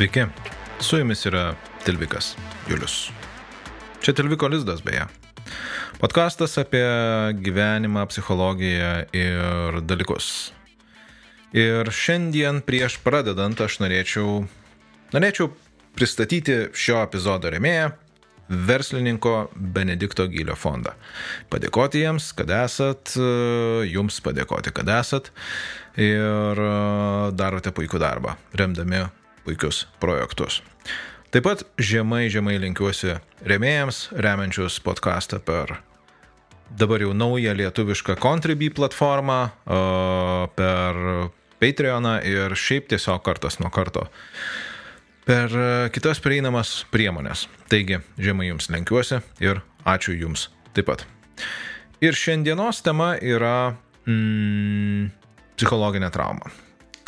Sveiki, 0.00 0.22
su 0.80 0.96
jumis 0.96 1.26
yra 1.28 1.54
Tilvikas 1.84 2.36
Julius. 2.68 3.10
Čia 4.00 4.14
Tilviko 4.16 4.48
lizdas 4.48 4.80
beje. 4.80 5.02
Podkastas 6.00 6.56
apie 6.58 6.86
gyvenimą, 7.44 8.06
psichologiją 8.08 8.94
ir 9.12 9.76
dalykus. 9.84 10.54
Ir 11.52 11.92
šiandien 11.92 12.62
prieš 12.64 12.96
pradedant 13.04 13.60
aš 13.60 13.76
norėčiau, 13.84 14.38
norėčiau 15.12 15.50
pristatyti 15.92 16.58
šio 16.72 17.02
epizodo 17.04 17.52
remėją, 17.52 17.92
verslininko 18.48 19.36
Benedikto 19.52 20.30
Gylio 20.32 20.56
fondą. 20.56 20.96
Padėkoti 21.52 22.06
jiems, 22.06 22.32
kad 22.40 22.48
esat, 22.62 23.18
jums 23.84 24.24
padėkoti, 24.24 24.72
kad 24.72 24.96
esat 24.96 25.28
ir 26.00 26.66
darote 27.36 27.76
puikų 27.76 28.00
darbą, 28.00 28.38
remdami 28.56 29.04
puikius 29.50 29.84
projektus. 30.00 30.62
Taip 31.30 31.44
pat 31.46 31.66
žemai, 31.78 32.28
žemai 32.30 32.56
linkiuosi 32.62 33.18
remėjams, 33.46 34.08
remiančius 34.14 34.78
podcastą 34.82 35.42
per 35.42 35.76
dabar 36.70 37.02
jau 37.02 37.12
naują 37.14 37.54
lietuvišką 37.58 38.16
Contribui 38.22 38.70
platformą, 38.70 39.40
per 40.54 40.98
Patreoną 41.60 42.16
ir 42.24 42.54
šiaip 42.56 42.88
tiesiog 42.90 43.22
kartas 43.26 43.58
nuo 43.60 43.70
karto 43.74 44.06
per 45.26 45.52
kitas 45.94 46.18
prieinamas 46.22 46.80
priemonės. 46.90 47.44
Taigi, 47.70 48.00
žemai 48.18 48.48
jums 48.48 48.70
lenkiuosi 48.72 49.20
ir 49.44 49.60
ačiū 49.86 50.16
jums 50.18 50.48
taip 50.74 50.88
pat. 50.90 51.04
Ir 52.02 52.16
šiandienos 52.16 52.80
tema 52.82 53.12
yra 53.20 53.76
mm, 54.08 55.12
psichologinė 55.60 56.10
trauma. 56.10 56.50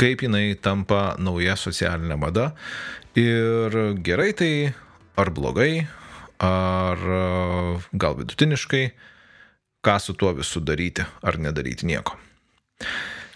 Kaip 0.01 0.25
jinai 0.25 0.55
tampa 0.61 1.15
nauja 1.19 1.57
socialinė 1.59 2.19
mada. 2.19 2.53
Ir 3.19 3.77
gerai 4.03 4.33
tai 4.37 4.53
ar 5.21 5.31
blogai, 5.35 5.87
ar 6.43 7.03
gal 7.93 8.17
vidutiniškai, 8.19 8.85
ką 9.85 9.97
su 10.01 10.15
tuo 10.19 10.33
visu 10.39 10.63
daryti 10.65 11.05
ar 11.23 11.39
nedaryti 11.39 11.87
nieko. 11.91 12.17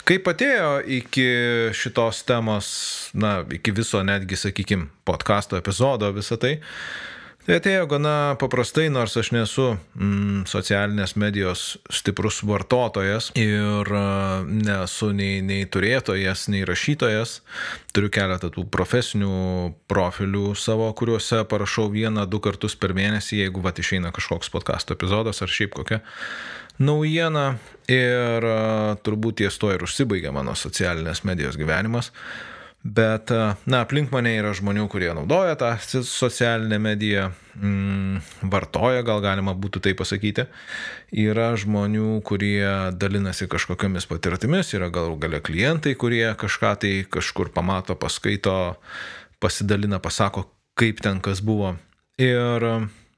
Kaip 0.06 0.28
atėjo 0.30 0.70
iki 1.00 1.26
šitos 1.74 2.20
temos, 2.28 2.66
na, 3.18 3.40
iki 3.50 3.72
viso 3.74 3.98
netgi, 4.06 4.38
sakykime, 4.38 4.86
podkasto 5.06 5.58
epizodo 5.58 6.12
visą 6.14 6.38
tai, 6.38 6.60
tai 7.46 7.58
atėjo 7.60 7.86
gana 7.90 8.14
paprastai, 8.40 8.88
nors 8.90 9.14
aš 9.18 9.30
nesu 9.34 9.66
mm, 9.76 10.46
socialinės 10.50 11.14
medijos 11.20 11.64
stiprus 11.94 12.40
vartotojas 12.46 13.30
ir 13.38 13.90
nesu 14.50 15.12
nei, 15.14 15.38
nei 15.46 15.68
turėtojas, 15.70 16.48
nei 16.52 16.66
rašytojas. 16.66 17.40
Turiu 17.94 18.10
keletą 18.12 18.50
tų 18.52 18.66
profesinių 18.74 19.36
profilių 19.90 20.50
savo, 20.58 20.90
kuriuose 20.98 21.44
parašau 21.48 21.86
vieną, 21.94 22.26
du 22.28 22.42
kartus 22.44 22.76
per 22.76 22.96
mėnesį, 22.98 23.44
jeigu 23.44 23.62
va 23.64 23.72
išeina 23.76 24.12
kažkoks 24.16 24.50
podkasto 24.52 24.98
epizodas 24.98 25.42
ar 25.42 25.52
šiaip 25.52 25.78
kokia 25.78 26.02
naujiena 26.82 27.56
ir 27.88 28.44
turbūt 29.06 29.40
ties 29.40 29.56
to 29.60 29.70
ir 29.72 29.84
užsibaigia 29.86 30.34
mano 30.34 30.56
socialinės 30.58 31.22
medijos 31.24 31.56
gyvenimas. 31.60 32.12
Bet, 32.86 33.32
na, 33.66 33.80
aplink 33.82 34.12
mane 34.14 34.36
yra 34.38 34.52
žmonių, 34.54 34.84
kurie 34.90 35.08
naudoja 35.16 35.56
tą 35.58 35.72
socialinę 36.06 36.78
mediją, 36.78 37.24
mm, 37.58 38.20
vartoja, 38.52 39.02
gal 39.02 39.22
galima 39.24 39.56
būtų 39.58 39.82
tai 39.82 39.94
pasakyti. 39.98 40.44
Yra 41.10 41.48
žmonių, 41.58 42.20
kurie 42.22 42.92
dalinasi 42.94 43.48
kažkokiamis 43.50 44.06
patirtimis, 44.06 44.70
yra 44.78 44.90
gal 44.94 45.16
galia 45.18 45.40
klientai, 45.42 45.96
kurie 45.98 46.28
kažką 46.38 46.76
tai 46.84 46.92
kažkur 47.10 47.50
pamato, 47.50 47.98
paskaito, 47.98 48.76
pasidalina, 49.42 49.98
pasako, 49.98 50.46
kaip 50.78 51.02
ten 51.02 51.18
kas 51.24 51.42
buvo. 51.42 51.74
Ir 52.22 52.70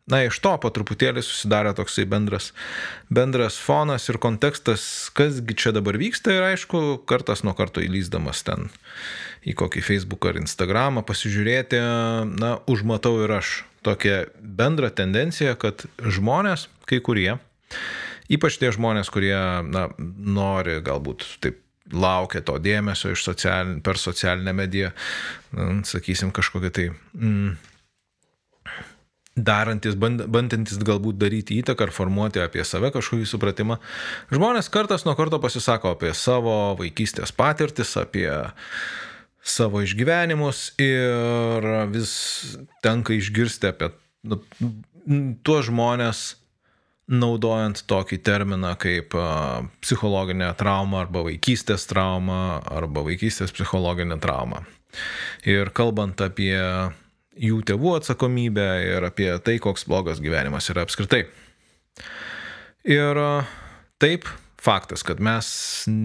na, 0.09 0.23
iš 0.27 0.41
to 0.45 0.55
po 0.61 0.71
truputėlį 0.75 1.23
susidarė 1.25 1.75
toksai 1.79 2.07
bendras, 2.09 2.51
bendras 3.13 3.59
fonas 3.61 4.09
ir 4.09 4.21
kontekstas, 4.23 4.83
kasgi 5.17 5.57
čia 5.59 5.75
dabar 5.77 5.99
vyksta 6.01 6.35
ir 6.35 6.49
aišku, 6.53 7.03
kartas 7.09 7.45
nuo 7.47 7.55
karto 7.59 7.85
įlyzdamas 7.85 8.43
ten 8.47 8.71
į 9.49 9.55
kokį 9.59 9.85
Facebook 9.85 10.27
ar 10.29 10.41
Instagramą 10.41 11.05
pasižiūrėti, 11.07 11.81
na, 12.41 12.57
užmatau 12.71 13.15
ir 13.25 13.37
aš 13.39 13.63
tokią 13.87 14.25
bendrą 14.41 14.91
tendenciją, 14.91 15.55
kad 15.61 15.87
žmonės, 16.03 16.67
kai 16.89 16.99
kurie, 17.05 17.39
ypač 18.33 18.59
tie 18.61 18.73
žmonės, 18.75 19.13
kurie, 19.15 19.37
na, 19.69 19.89
nori 19.99 20.81
galbūt 20.85 21.25
taip 21.45 21.63
laukia 21.93 22.43
to 22.45 22.59
dėmesio 22.61 23.15
socialin, 23.17 23.81
per 23.85 23.97
socialinę 24.01 24.53
mediją, 24.53 24.91
sakysim, 25.89 26.33
kažkokią 26.37 26.71
tai 26.75 26.87
mm, 26.91 27.55
darantis, 29.45 29.97
bandantis 29.99 30.81
galbūt 30.85 31.19
daryti 31.21 31.59
įtaką 31.63 31.89
ar 31.89 31.93
formuoti 31.95 32.43
apie 32.43 32.65
save 32.67 32.91
kažkokį 32.95 33.29
supratimą. 33.29 33.79
Žmonės 34.35 34.71
kartas 34.73 35.07
nuo 35.07 35.15
karto 35.19 35.41
pasisako 35.43 35.95
apie 35.97 36.15
savo 36.17 36.75
vaikystės 36.81 37.35
patirtis, 37.37 37.95
apie 38.01 38.29
savo 39.49 39.83
išgyvenimus 39.85 40.73
ir 40.83 41.71
vis 41.93 42.13
tenka 42.85 43.17
išgirsti 43.17 43.71
apie 43.71 43.93
nu, 44.29 44.43
tuos 45.47 45.69
žmonės 45.71 46.27
naudojant 47.09 47.81
tokį 47.89 48.19
terminą 48.21 48.75
kaip 48.81 49.15
psichologinė 49.81 50.51
trauma 50.61 51.03
arba 51.07 51.25
vaikystės 51.25 51.89
trauma 51.89 52.59
arba 52.69 53.07
vaikystės 53.07 53.55
psichologinė 53.57 54.21
trauma. 54.21 54.67
Ir 55.49 55.73
kalbant 55.77 56.21
apie 56.25 56.57
jų 57.39 57.63
tėvų 57.69 57.95
atsakomybę 57.99 58.69
ir 58.87 59.07
apie 59.09 59.31
tai, 59.45 59.59
koks 59.63 59.87
blogas 59.89 60.23
gyvenimas 60.25 60.69
yra 60.73 60.85
apskritai. 60.87 61.25
Ir 62.89 63.21
taip, 64.03 64.29
faktas, 64.59 65.05
kad 65.07 65.21
mes 65.23 65.49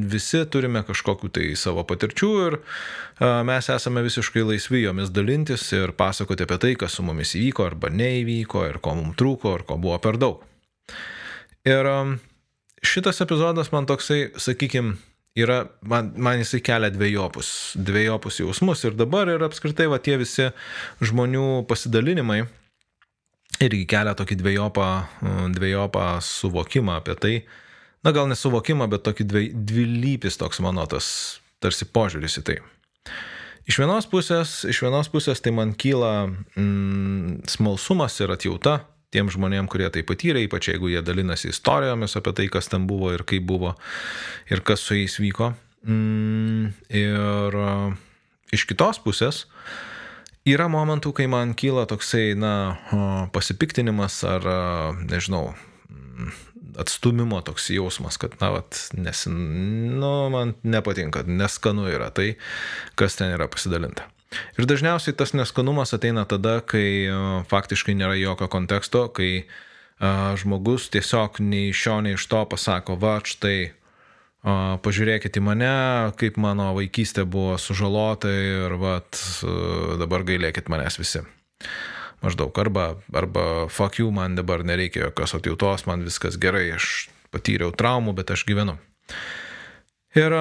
visi 0.10 0.44
turime 0.52 0.84
kažkokiu 0.86 1.32
tai 1.34 1.52
savo 1.60 1.86
patirčių 1.90 2.32
ir 2.48 2.58
mes 3.48 3.70
esame 3.74 4.04
visiškai 4.06 4.46
laisvi 4.46 4.84
jomis 4.84 5.14
dalintis 5.14 5.66
ir 5.74 5.96
pasakoti 5.98 6.46
apie 6.46 6.60
tai, 6.62 6.74
kas 6.80 6.98
su 6.98 7.06
mumis 7.06 7.34
įvyko 7.38 7.66
arba 7.70 7.90
neįvyko 7.94 8.68
ir 8.70 8.82
ko 8.84 8.98
mums 9.00 9.18
trūko 9.20 9.58
ir 9.58 9.66
ko 9.70 9.80
buvo 9.82 9.98
per 10.04 10.20
daug. 10.22 10.44
Ir 11.66 11.90
šitas 12.84 13.24
epizodas 13.24 13.72
man 13.72 13.88
toksai, 13.90 14.34
sakykime, 14.36 14.98
yra, 15.36 15.64
man, 15.82 16.12
man 16.18 16.42
jisai 16.42 16.62
kelia 16.66 16.92
dviejopus, 16.94 17.74
dviejopus 17.76 18.42
jausmus. 18.44 18.84
Ir 18.86 18.98
dabar 18.98 19.32
ir 19.32 19.46
apskritai 19.46 19.90
va 19.92 20.00
tie 20.04 20.18
visi 20.22 20.50
žmonių 21.04 21.64
pasidalinimai 21.70 22.44
irgi 23.64 23.86
kelia 23.90 24.16
tokį 24.18 24.38
dviejopą, 24.40 24.88
dviejopą 25.56 26.08
suvokimą 26.26 26.98
apie 27.00 27.16
tai, 27.20 27.34
na 28.04 28.12
gal 28.16 28.28
nesuvokimą, 28.32 28.90
bet 28.92 29.06
tokį 29.06 29.28
dvi, 29.30 29.44
dvilypis 29.54 30.40
toks 30.42 30.62
mano 30.64 30.86
tas 30.90 31.08
tarsi 31.64 31.88
požiūris 31.88 32.42
į 32.42 32.46
tai. 32.50 32.58
Iš 33.70 33.78
vienos 33.80 34.10
pusės, 34.12 34.64
iš 34.68 34.82
vienos 34.84 35.08
pusės 35.08 35.40
tai 35.40 35.54
man 35.56 35.72
kyla 35.80 36.28
mm, 36.28 37.46
smalsumas 37.48 38.18
ir 38.20 38.34
atjauta 38.36 38.82
tiem 39.14 39.30
žmonėm, 39.34 39.70
kurie 39.72 39.90
tai 39.94 40.04
patyrė, 40.08 40.44
ypač 40.48 40.72
jeigu 40.72 40.90
jie 40.92 41.04
dalinasi 41.06 41.52
istorijomis 41.54 42.18
apie 42.20 42.34
tai, 42.38 42.50
kas 42.52 42.72
ten 42.72 42.88
buvo 42.90 43.14
ir 43.14 43.26
kaip 43.30 43.46
buvo 43.48 43.76
ir 44.52 44.64
kas 44.66 44.84
su 44.84 44.98
jais 44.98 45.20
vyko. 45.22 45.54
Mm, 45.84 46.72
ir 46.96 47.60
iš 48.56 48.66
kitos 48.70 49.02
pusės 49.04 49.44
yra 50.48 50.70
momentų, 50.72 51.14
kai 51.16 51.28
man 51.32 51.54
kyla 51.60 51.86
toksai, 51.90 52.34
na, 52.40 52.54
pasipiktinimas 53.36 54.22
ar, 54.28 54.48
nežinau, 55.04 55.54
atstumimo 56.80 57.42
toks 57.46 57.70
jausmas, 57.74 58.18
kad, 58.22 58.36
na, 58.42 58.52
vat, 58.58 58.80
nesin, 58.98 59.38
nu, 60.00 60.14
man 60.34 60.56
nepatinka, 60.64 61.26
neskanu 61.28 61.88
yra 61.92 62.10
tai, 62.16 62.34
kas 63.00 63.20
ten 63.20 63.36
yra 63.36 63.50
pasidalinta. 63.52 64.08
Ir 64.58 64.68
dažniausiai 64.70 65.16
tas 65.18 65.34
neskanumas 65.36 65.94
ateina 65.96 66.26
tada, 66.30 66.60
kai 66.66 66.88
e, 67.06 67.14
faktiškai 67.50 67.96
nėra 67.98 68.18
jokio 68.20 68.50
konteksto, 68.52 69.08
kai 69.14 69.46
a, 70.00 70.34
žmogus 70.40 70.90
tiesiog 70.94 71.40
nei 71.44 71.72
iš 71.72 71.86
šio, 71.86 71.98
nei 72.06 72.18
iš 72.18 72.28
to 72.32 72.44
pasako, 72.50 72.98
va, 73.00 73.18
štai, 73.26 73.58
a, 74.44 74.78
pažiūrėkite 74.84 75.42
į 75.42 75.46
mane, 75.48 75.74
kaip 76.20 76.40
mano 76.42 76.72
vaikystė 76.78 77.26
buvo 77.30 77.58
sužalota 77.62 78.32
ir 78.32 78.78
va, 78.82 79.00
dabar 80.02 80.26
gailėkit 80.28 80.72
manęs 80.74 81.00
visi. 81.02 81.24
Maždaug 82.24 82.56
arba, 82.56 82.94
arba 83.12 83.68
fuck 83.68 84.00
you, 84.00 84.12
man 84.16 84.38
dabar 84.40 84.64
nereikia 84.64 85.10
jokios 85.10 85.36
atjautos, 85.36 85.84
man 85.90 86.06
viskas 86.08 86.40
gerai, 86.40 86.70
aš 86.78 87.10
patyriau 87.36 87.74
traumų, 87.76 88.14
bet 88.16 88.32
aš 88.32 88.46
gyvenu. 88.48 88.78
Ir, 90.14 90.34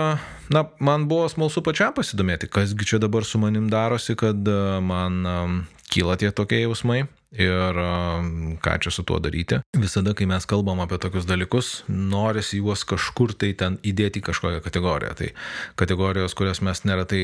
na, 0.53 0.65
man 0.85 1.07
buvo 1.09 1.29
smalsu 1.33 1.63
pačiam 1.65 1.95
pasidomėti, 1.97 2.51
kasgi 2.53 2.87
čia 2.93 3.01
dabar 3.01 3.25
su 3.25 3.41
manim 3.41 3.71
darosi, 3.73 4.17
kad 4.21 4.49
man 4.85 5.23
kyla 5.93 6.19
tie 6.21 6.31
tokie 6.33 6.63
jausmai 6.63 7.05
ir 7.33 7.79
ką 8.61 8.75
čia 8.85 8.93
su 8.93 9.05
tuo 9.09 9.17
daryti. 9.25 9.63
Visada, 9.81 10.13
kai 10.17 10.27
mes 10.29 10.45
kalbam 10.49 10.83
apie 10.85 10.99
tokius 11.01 11.25
dalykus, 11.29 11.71
norisi 11.89 12.61
juos 12.61 12.85
kažkur 12.89 13.33
tai 13.33 13.55
ten 13.57 13.79
įdėti 13.81 14.21
į 14.21 14.27
kažkokią 14.29 14.61
kategoriją. 14.65 15.15
Tai 15.17 15.31
kategorijos, 15.81 16.37
kurias 16.37 16.61
mes 16.61 16.85
neretai 16.85 17.23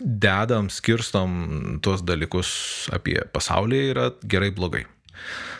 dedam, 0.00 0.68
skirstom 0.72 1.80
tuos 1.84 2.04
dalykus 2.04 2.50
apie 2.96 3.18
pasaulį 3.32 3.80
yra 3.94 4.10
gerai 4.24 4.52
blogai. 4.56 4.84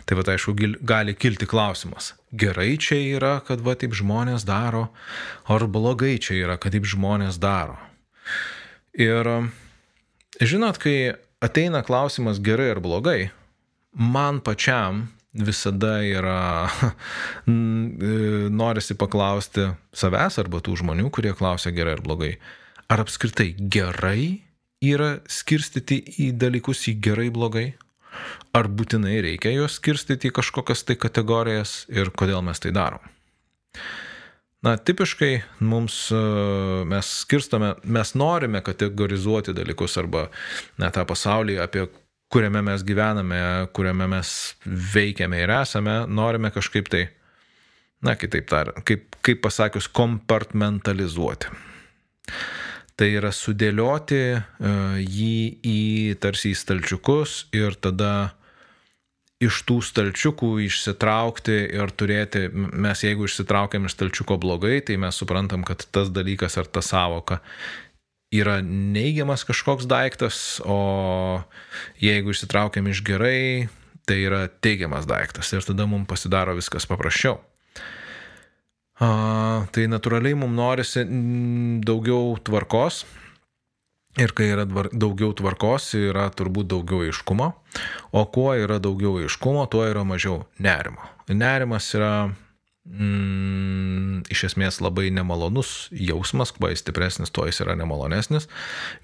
Tai 0.06 0.14
va, 0.20 0.22
aišku, 0.30 0.54
gali 0.86 1.16
kilti 1.18 1.48
klausimas. 1.50 2.12
Gerai 2.30 2.76
čia 2.78 3.00
yra, 3.18 3.32
kad 3.42 3.62
va 3.66 3.74
taip 3.74 3.96
žmonės 3.98 4.46
daro, 4.46 4.86
ar 5.50 5.66
blogai 5.66 6.14
čia 6.22 6.38
yra, 6.44 6.56
kad 6.62 6.76
taip 6.76 6.86
žmonės 6.86 7.40
daro. 7.42 7.74
Ir 8.94 9.26
žinot, 10.38 10.78
kai 10.78 11.16
ateina 11.42 11.82
klausimas 11.82 12.38
gerai 12.38 12.70
ar 12.76 12.80
blogai, 12.84 13.32
man 13.98 14.38
pačiam 14.46 15.08
visada 15.36 15.98
yra, 16.06 16.70
norisi 18.62 18.96
paklausti 18.96 19.72
savęs 19.90 20.38
arba 20.40 20.62
tų 20.64 20.78
žmonių, 20.84 21.10
kurie 21.10 21.34
klausia 21.36 21.74
gerai 21.74 21.96
ar 21.98 22.04
blogai. 22.04 22.36
Ar 22.86 23.02
apskritai 23.02 23.56
gerai 23.58 24.46
yra 24.86 25.16
skirstyti 25.26 25.98
į 26.22 26.30
dalykus 26.38 26.86
į 26.92 26.96
gerai 27.02 27.28
blogai? 27.34 27.72
Ar 28.56 28.70
būtinai 28.72 29.20
reikia 29.24 29.52
juos 29.52 29.76
skirstyti 29.80 30.30
į 30.30 30.36
kažkokias 30.38 30.84
tai 30.88 30.96
kategorijas 31.00 31.84
ir 31.92 32.10
kodėl 32.14 32.42
mes 32.46 32.62
tai 32.62 32.72
darom? 32.76 33.02
Na, 34.64 34.74
tipiškai 34.80 35.32
mums 35.62 35.98
mes 36.90 37.10
skirstame, 37.20 37.74
mes 37.84 38.14
norime 38.18 38.62
kategorizuoti 38.64 39.54
dalykus 39.54 39.94
arba 40.00 40.26
na, 40.80 40.88
tą 40.90 41.04
pasaulį, 41.06 41.60
apie 41.62 41.84
kuriame 42.32 42.62
mes 42.66 42.82
gyvename, 42.86 43.38
kuriame 43.76 44.08
mes 44.10 44.30
veikiame 44.66 45.44
ir 45.44 45.52
esame, 45.60 46.00
norime 46.08 46.50
kažkaip 46.54 46.90
tai, 46.90 47.04
na, 48.02 48.16
kitaip 48.18 48.48
tariant, 48.50 48.82
kaip, 48.88 49.20
kaip 49.22 49.44
pasakius, 49.44 49.86
kompartmentalizuoti. 49.94 51.52
Tai 52.96 53.10
yra 53.12 53.28
sudėlioti 53.34 54.22
uh, 54.36 54.96
jį 55.00 55.38
į 55.60 55.80
tarsi 56.22 56.54
į 56.54 56.58
stalčiukus 56.58 57.44
ir 57.56 57.76
tada 57.76 58.32
iš 59.42 59.58
tų 59.68 59.82
stalčiukų 59.84 60.54
išsitraukti 60.64 61.56
ir 61.76 61.92
turėti, 61.92 62.46
mes 62.52 63.02
jeigu 63.04 63.26
išsitraukiam 63.28 63.84
iš 63.84 63.98
stalčiuko 63.98 64.38
blogai, 64.40 64.78
tai 64.80 64.96
mes 65.00 65.18
suprantam, 65.20 65.60
kad 65.66 65.84
tas 65.92 66.08
dalykas 66.08 66.56
ar 66.56 66.70
ta 66.72 66.80
savoka 66.80 67.42
yra 68.34 68.60
neigiamas 68.64 69.44
kažkoks 69.46 69.86
daiktas, 69.86 70.60
o 70.64 71.42
jeigu 72.02 72.32
išsitraukiam 72.34 72.88
iš 72.90 73.02
gerai, 73.06 73.68
tai 74.06 74.22
yra 74.26 74.46
teigiamas 74.48 75.06
daiktas 75.08 75.52
ir 75.52 75.66
tada 75.66 75.86
mums 75.86 76.08
pasidaro 76.10 76.56
viskas 76.56 76.88
paprasčiau. 76.88 77.38
A, 78.96 79.08
tai 79.76 79.84
natūraliai 79.92 80.36
mums 80.38 80.56
norisi 80.56 81.04
daugiau 81.84 82.36
tvarkos 82.40 83.04
ir 84.16 84.32
kai 84.32 84.48
yra 84.54 84.64
daugiau 84.64 85.34
tvarkos, 85.36 85.90
yra 85.98 86.30
turbūt 86.32 86.70
daugiau 86.72 87.04
aiškumo, 87.04 87.50
o 88.16 88.24
kuo 88.32 88.54
yra 88.56 88.78
daugiau 88.82 89.18
aiškumo, 89.20 89.66
tuo 89.72 89.84
yra 89.84 90.06
mažiau 90.08 90.44
nerimo. 90.62 91.04
Nerimas 91.28 91.90
yra 91.98 92.12
mm, 92.86 94.24
iš 94.32 94.46
esmės 94.50 94.80
labai 94.84 95.10
nemalonus 95.14 95.90
jausmas, 95.92 96.54
kuo 96.56 96.70
jis 96.72 96.84
stipresnis, 96.84 97.32
tuo 97.34 97.46
jis 97.50 97.60
yra 97.66 97.76
nemalonesnis. 97.78 98.48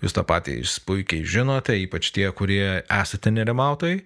Jūs 0.02 0.16
tą 0.16 0.24
patį 0.28 0.62
puikiai 0.88 1.26
žinote, 1.28 1.76
ypač 1.84 2.12
tie, 2.16 2.30
kurie 2.32 2.80
esate 2.88 3.34
nerimautojai. 3.34 4.00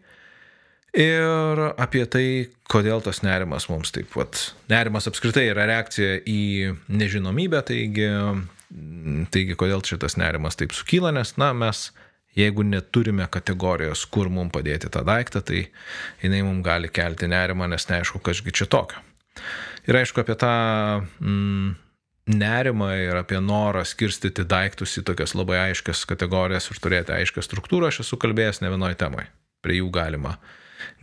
Ir 0.96 1.60
apie 1.76 2.06
tai, 2.08 2.26
kodėl 2.72 3.02
tas 3.04 3.20
nerimas 3.20 3.66
mums 3.68 3.92
taip 3.92 4.08
pat. 4.14 4.38
Nerimas 4.72 5.04
apskritai 5.10 5.50
yra 5.50 5.66
reakcija 5.68 6.22
į 6.24 6.72
nežinomybę, 6.88 7.60
taigi, 7.68 8.08
taigi 9.34 9.56
kodėl 9.60 9.84
šitas 9.84 10.16
nerimas 10.16 10.56
taip 10.56 10.72
sukyla, 10.72 11.12
nes, 11.12 11.34
na, 11.36 11.50
mes 11.52 11.90
jeigu 12.36 12.64
neturime 12.64 13.28
kategorijos, 13.28 14.06
kur 14.08 14.32
mums 14.32 14.54
padėti 14.56 14.88
tą 14.92 15.04
daiktą, 15.04 15.44
tai 15.44 15.66
jinai 16.24 16.40
mums 16.48 16.64
gali 16.64 16.88
kelti 16.88 17.28
nerimą, 17.28 17.68
nes 17.68 17.88
neaišku, 17.92 18.24
kasgi 18.24 18.56
čia 18.56 18.70
tokio. 18.72 19.04
Ir 19.84 20.00
aišku, 20.00 20.24
apie 20.24 20.40
tą 20.40 20.56
mm, 21.20 21.72
nerimą 22.40 22.92
ir 23.04 23.20
apie 23.20 23.44
norą 23.44 23.84
skirstyti 23.84 24.48
daiktus 24.48 24.96
į 24.96 25.04
tokias 25.12 25.36
labai 25.36 25.66
aiškias 25.68 26.06
kategorijas 26.08 26.72
ir 26.72 26.80
turėti 26.80 27.20
aiškę 27.20 27.44
struktūrą, 27.44 27.92
aš 27.92 28.06
esu 28.08 28.16
kalbėjęs 28.20 28.64
ne 28.64 28.72
vienoj 28.72 28.96
temai. 28.96 29.28
Prie 29.60 29.82
jų 29.82 29.92
galima 29.92 30.38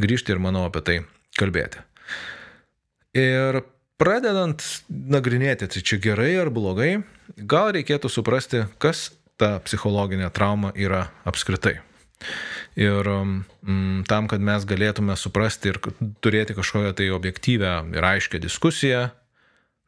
grįžti 0.01 0.33
ir 0.33 0.41
manau 0.43 0.65
apie 0.67 0.83
tai 0.85 0.97
kalbėti. 1.39 1.81
Ir 3.17 3.61
pradedant 4.01 4.63
nagrinėti, 4.89 5.69
tai 5.69 5.83
čia 5.85 5.99
gerai 6.01 6.33
ar 6.41 6.51
blogai, 6.53 7.03
gal 7.37 7.71
reikėtų 7.75 8.09
suprasti, 8.11 8.65
kas 8.81 9.11
ta 9.37 9.57
psichologinė 9.63 10.29
trauma 10.33 10.73
yra 10.75 11.07
apskritai. 11.29 11.79
Ir 12.79 13.05
mm, 13.05 14.05
tam, 14.09 14.29
kad 14.31 14.41
mes 14.41 14.65
galėtume 14.65 15.15
suprasti 15.19 15.73
ir 15.73 15.79
turėti 16.23 16.55
kažkokią 16.57 16.93
tai 16.97 17.09
objektyvę 17.13 17.73
ir 17.93 18.07
aiškę 18.07 18.41
diskusiją, 18.41 19.09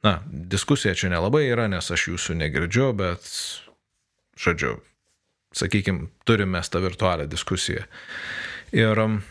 na, 0.06 0.20
diskusija 0.30 0.94
čia 0.98 1.10
nelabai 1.16 1.48
yra, 1.48 1.70
nes 1.72 1.88
aš 1.92 2.10
jūsų 2.12 2.36
negirdžiu, 2.44 2.92
bet, 2.98 3.26
žodžiu, 4.38 4.76
sakykime, 5.56 6.12
turime 6.28 6.62
tą 6.62 6.84
virtualią 6.84 7.26
diskusiją. 7.32 7.88
Ir 8.76 9.02
mm, 9.02 9.22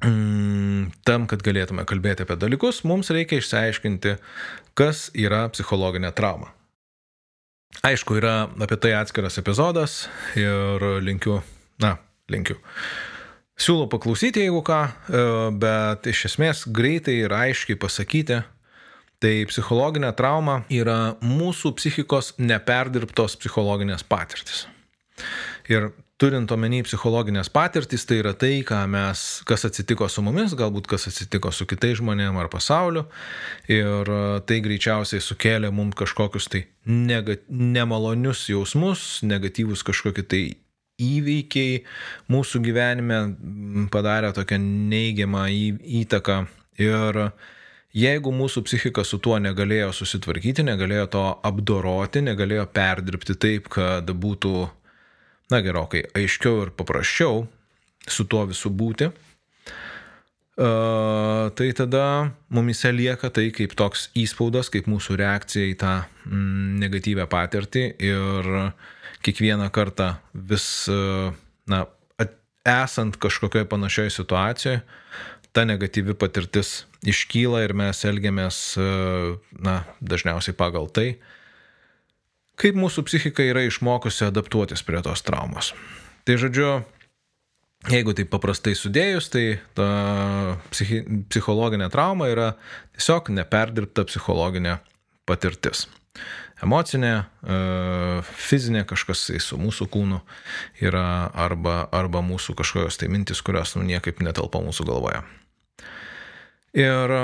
tam, 0.00 1.26
kad 1.28 1.42
galėtume 1.44 1.84
kalbėti 1.88 2.24
apie 2.24 2.36
dalykus, 2.40 2.82
mums 2.88 3.10
reikia 3.12 3.40
išsiaiškinti, 3.40 4.16
kas 4.78 5.08
yra 5.12 5.44
psichologinė 5.52 6.12
trauma. 6.16 6.54
Aišku, 7.86 8.16
yra 8.18 8.48
apie 8.60 8.76
tai 8.80 8.94
atskiras 8.98 9.38
epizodas 9.40 10.02
ir 10.38 10.82
linkiu, 11.04 11.38
na, 11.82 11.94
linkiu. 12.32 12.58
Siūlau 13.60 13.90
paklausyti, 13.92 14.40
jeigu 14.46 14.62
ką, 14.64 14.80
e, 14.88 15.22
bet 15.60 16.08
iš 16.08 16.24
esmės 16.30 16.64
greitai 16.64 17.18
ir 17.26 17.34
aiškiai 17.36 17.76
pasakyti, 17.78 18.40
tai 19.20 19.32
psichologinė 19.50 20.14
trauma 20.16 20.62
yra 20.72 21.14
mūsų 21.20 21.74
psichikos 21.76 22.32
neperdirbtos 22.40 23.36
psichologinės 23.36 24.06
patirtis. 24.08 24.64
Ir 25.68 25.90
turint 26.20 26.52
omeny 26.52 26.82
psichologinės 26.84 27.48
patirtis, 27.52 28.04
tai 28.08 28.20
yra 28.20 28.34
tai, 28.36 28.60
mes, 28.92 29.24
kas 29.48 29.64
atsitiko 29.68 30.08
su 30.08 30.22
mumis, 30.24 30.54
galbūt 30.58 30.88
kas 30.90 31.08
atsitiko 31.08 31.52
su 31.52 31.66
kitais 31.66 31.98
žmonėmis 32.00 32.42
ar 32.42 32.50
pasauliu. 32.52 33.06
Ir 33.68 34.10
e, 34.10 34.22
tai 34.44 34.60
greičiausiai 34.64 35.24
sukėlė 35.24 35.72
mums 35.72 35.96
kažkokius 35.98 36.50
tai 36.52 36.66
negat, 36.84 37.46
nemalonius 37.48 38.48
jausmus, 38.52 39.22
negatyvus 39.24 39.84
kažkokį 39.86 40.26
tai 40.28 40.42
įvykiai 41.00 41.80
mūsų 42.30 42.60
gyvenime 42.64 43.20
padarė 43.92 44.34
tokią 44.36 44.58
neigiamą 44.60 45.46
įtaką. 46.02 46.42
Ir 46.80 47.20
jeigu 47.96 48.32
mūsų 48.34 48.64
psichika 48.68 49.04
su 49.04 49.18
tuo 49.22 49.38
negalėjo 49.42 49.90
susitvarkyti, 49.96 50.64
negalėjo 50.66 51.06
to 51.14 51.24
apdoroti, 51.48 52.22
negalėjo 52.24 52.66
perdirbti 52.74 53.36
taip, 53.40 53.72
kad 53.72 54.10
būtų, 54.10 54.54
na 55.50 55.62
gerokai, 55.64 56.04
aiškiau 56.16 56.66
ir 56.66 56.74
paprasčiau 56.76 57.44
su 58.08 58.24
tuo 58.30 58.46
visų 58.50 58.72
būti, 58.74 59.10
Uh, 60.60 61.48
tai 61.56 61.72
tada 61.72 62.34
mumise 62.52 62.90
lieka 62.92 63.30
tai 63.32 63.46
kaip 63.48 63.72
toks 63.78 64.10
įspaudas, 64.18 64.68
kaip 64.68 64.90
mūsų 64.92 65.14
reakcija 65.16 65.70
į 65.70 65.76
tą 65.80 65.92
mm, 66.26 66.74
negatyvę 66.82 67.24
patirtį 67.32 67.84
ir 68.04 68.48
kiekvieną 69.24 69.70
kartą 69.72 70.10
vis, 70.34 70.66
uh, 70.92 71.32
na, 71.70 71.86
esant 72.68 73.16
kažkokioje 73.16 73.70
panašioje 73.72 74.12
situacijoje, 74.18 74.82
ta 75.56 75.64
negatyvi 75.64 76.18
patirtis 76.18 76.82
iškyla 77.08 77.64
ir 77.64 77.72
mes 77.80 78.04
elgiamės, 78.04 78.60
uh, 78.76 79.38
na, 79.64 79.78
dažniausiai 80.04 80.58
pagal 80.60 80.90
tai, 80.92 81.14
kaip 82.60 82.78
mūsų 82.78 83.04
psichika 83.08 83.44
yra 83.46 83.64
išmokusi 83.66 84.26
adaptuotis 84.28 84.84
prie 84.86 85.00
tos 85.04 85.24
traumos. 85.26 85.72
Tai 86.28 86.36
žodžiu, 86.40 86.80
Jeigu 87.88 88.12
tai 88.12 88.26
paprastai 88.28 88.74
sudėjus, 88.76 89.30
tai 89.32 89.44
ta 89.72 89.86
psichi, 90.68 90.98
psichologinė 91.32 91.86
trauma 91.88 92.26
yra 92.28 92.50
tiesiog 92.92 93.30
neperdirbta 93.32 94.04
psichologinė 94.04 94.74
patirtis. 95.24 95.86
Emocinė, 96.60 97.14
e, 97.40 97.56
fizinė 98.36 98.84
kažkas 98.84 99.22
tai 99.30 99.40
su 99.40 99.56
mūsų 99.56 99.88
kūnu 99.94 100.20
yra 100.84 101.30
arba, 101.32 101.86
arba 101.88 102.20
mūsų 102.20 102.58
kažkokios 102.58 103.00
tai 103.00 103.08
mintis, 103.08 103.40
kurios 103.40 103.72
nu, 103.78 103.86
niekaip 103.88 104.20
netelpa 104.20 104.60
mūsų 104.60 104.84
galvoje. 104.90 105.22
Ir 106.76 107.14
e, 107.14 107.22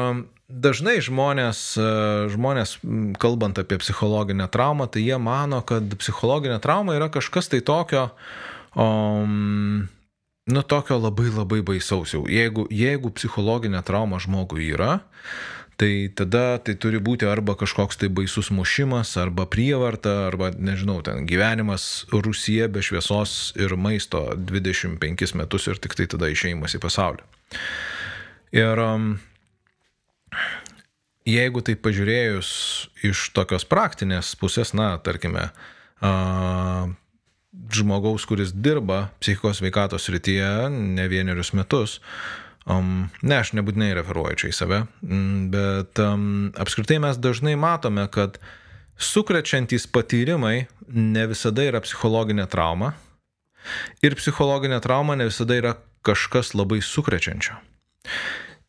dažnai 0.49 0.97
žmonės, 1.05 1.61
e, 1.79 1.89
žmonės, 2.35 2.79
kalbant 3.23 3.59
apie 3.63 3.79
psichologinę 3.83 4.49
traumą, 4.51 4.89
tai 4.91 5.05
jie 5.07 5.19
mano, 5.23 5.63
kad 5.67 5.87
psichologinė 6.01 6.59
trauma 6.63 6.97
yra 6.99 7.11
kažkas 7.13 7.51
tai 7.53 7.61
tokio, 7.63 8.09
um, 8.75 9.87
nu, 10.51 10.63
tokio 10.63 10.99
labai 10.99 11.31
labai 11.31 11.61
baisaus 11.67 12.17
jau. 12.17 12.25
Jeigu, 12.31 12.67
jeigu 12.71 13.13
psichologinė 13.15 13.85
trauma 13.87 14.23
žmogui 14.23 14.73
yra, 14.75 14.99
Tai 15.77 16.09
tada 16.17 16.57
tai 16.65 16.73
turi 16.81 16.97
būti 17.05 17.27
arba 17.29 17.53
kažkoks 17.53 17.99
tai 18.01 18.09
baisus 18.09 18.49
mušimas, 18.49 19.11
arba 19.21 19.45
prievarta, 19.45 20.15
arba, 20.31 20.49
nežinau, 20.57 21.03
ten 21.05 21.27
gyvenimas 21.29 22.07
Rusija 22.09 22.71
be 22.73 22.81
šviesos 22.81 23.53
ir 23.61 23.77
maisto 23.77 24.23
25 24.41 25.37
metus 25.37 25.69
ir 25.69 25.77
tik 25.77 25.99
tai 25.99 26.09
tada 26.09 26.31
išėjimas 26.33 26.79
į 26.79 26.81
pasaulį. 26.81 27.29
Ir 28.57 28.81
um, 28.81 29.11
jeigu 31.29 31.63
tai 31.67 31.77
pažiūrėjus 31.81 32.51
iš 33.07 33.29
tokios 33.37 33.67
praktinės 33.69 34.35
pusės, 34.41 34.75
na, 34.77 34.95
tarkime, 35.03 35.51
uh, 36.01 36.89
žmogaus, 37.73 38.27
kuris 38.29 38.53
dirba 38.53 39.09
psichikos 39.21 39.63
veikatos 39.65 40.11
rytyje 40.13 40.69
ne 40.73 41.07
vienerius 41.11 41.55
metus, 41.57 42.01
Um, 42.67 43.13
ne, 43.23 43.37
aš 43.39 43.53
nebūtinai 43.55 43.93
referuoju 43.95 44.39
čia 44.41 44.49
į 44.51 44.55
save, 44.57 44.79
bet 45.53 46.01
um, 46.03 46.49
apskritai 46.59 46.97
mes 46.99 47.19
dažnai 47.23 47.53
matome, 47.63 48.09
kad 48.11 48.41
sukrečiantys 48.99 49.87
patyrimai 49.95 50.67
ne 50.91 51.27
visada 51.31 51.63
yra 51.63 51.79
psichologinė 51.85 52.49
trauma 52.51 52.97
ir 54.03 54.17
psichologinė 54.19 54.81
trauma 54.83 55.15
ne 55.15 55.29
visada 55.31 55.61
yra 55.61 55.77
kažkas 56.07 56.57
labai 56.59 56.81
sukrečiančio. 56.83 57.55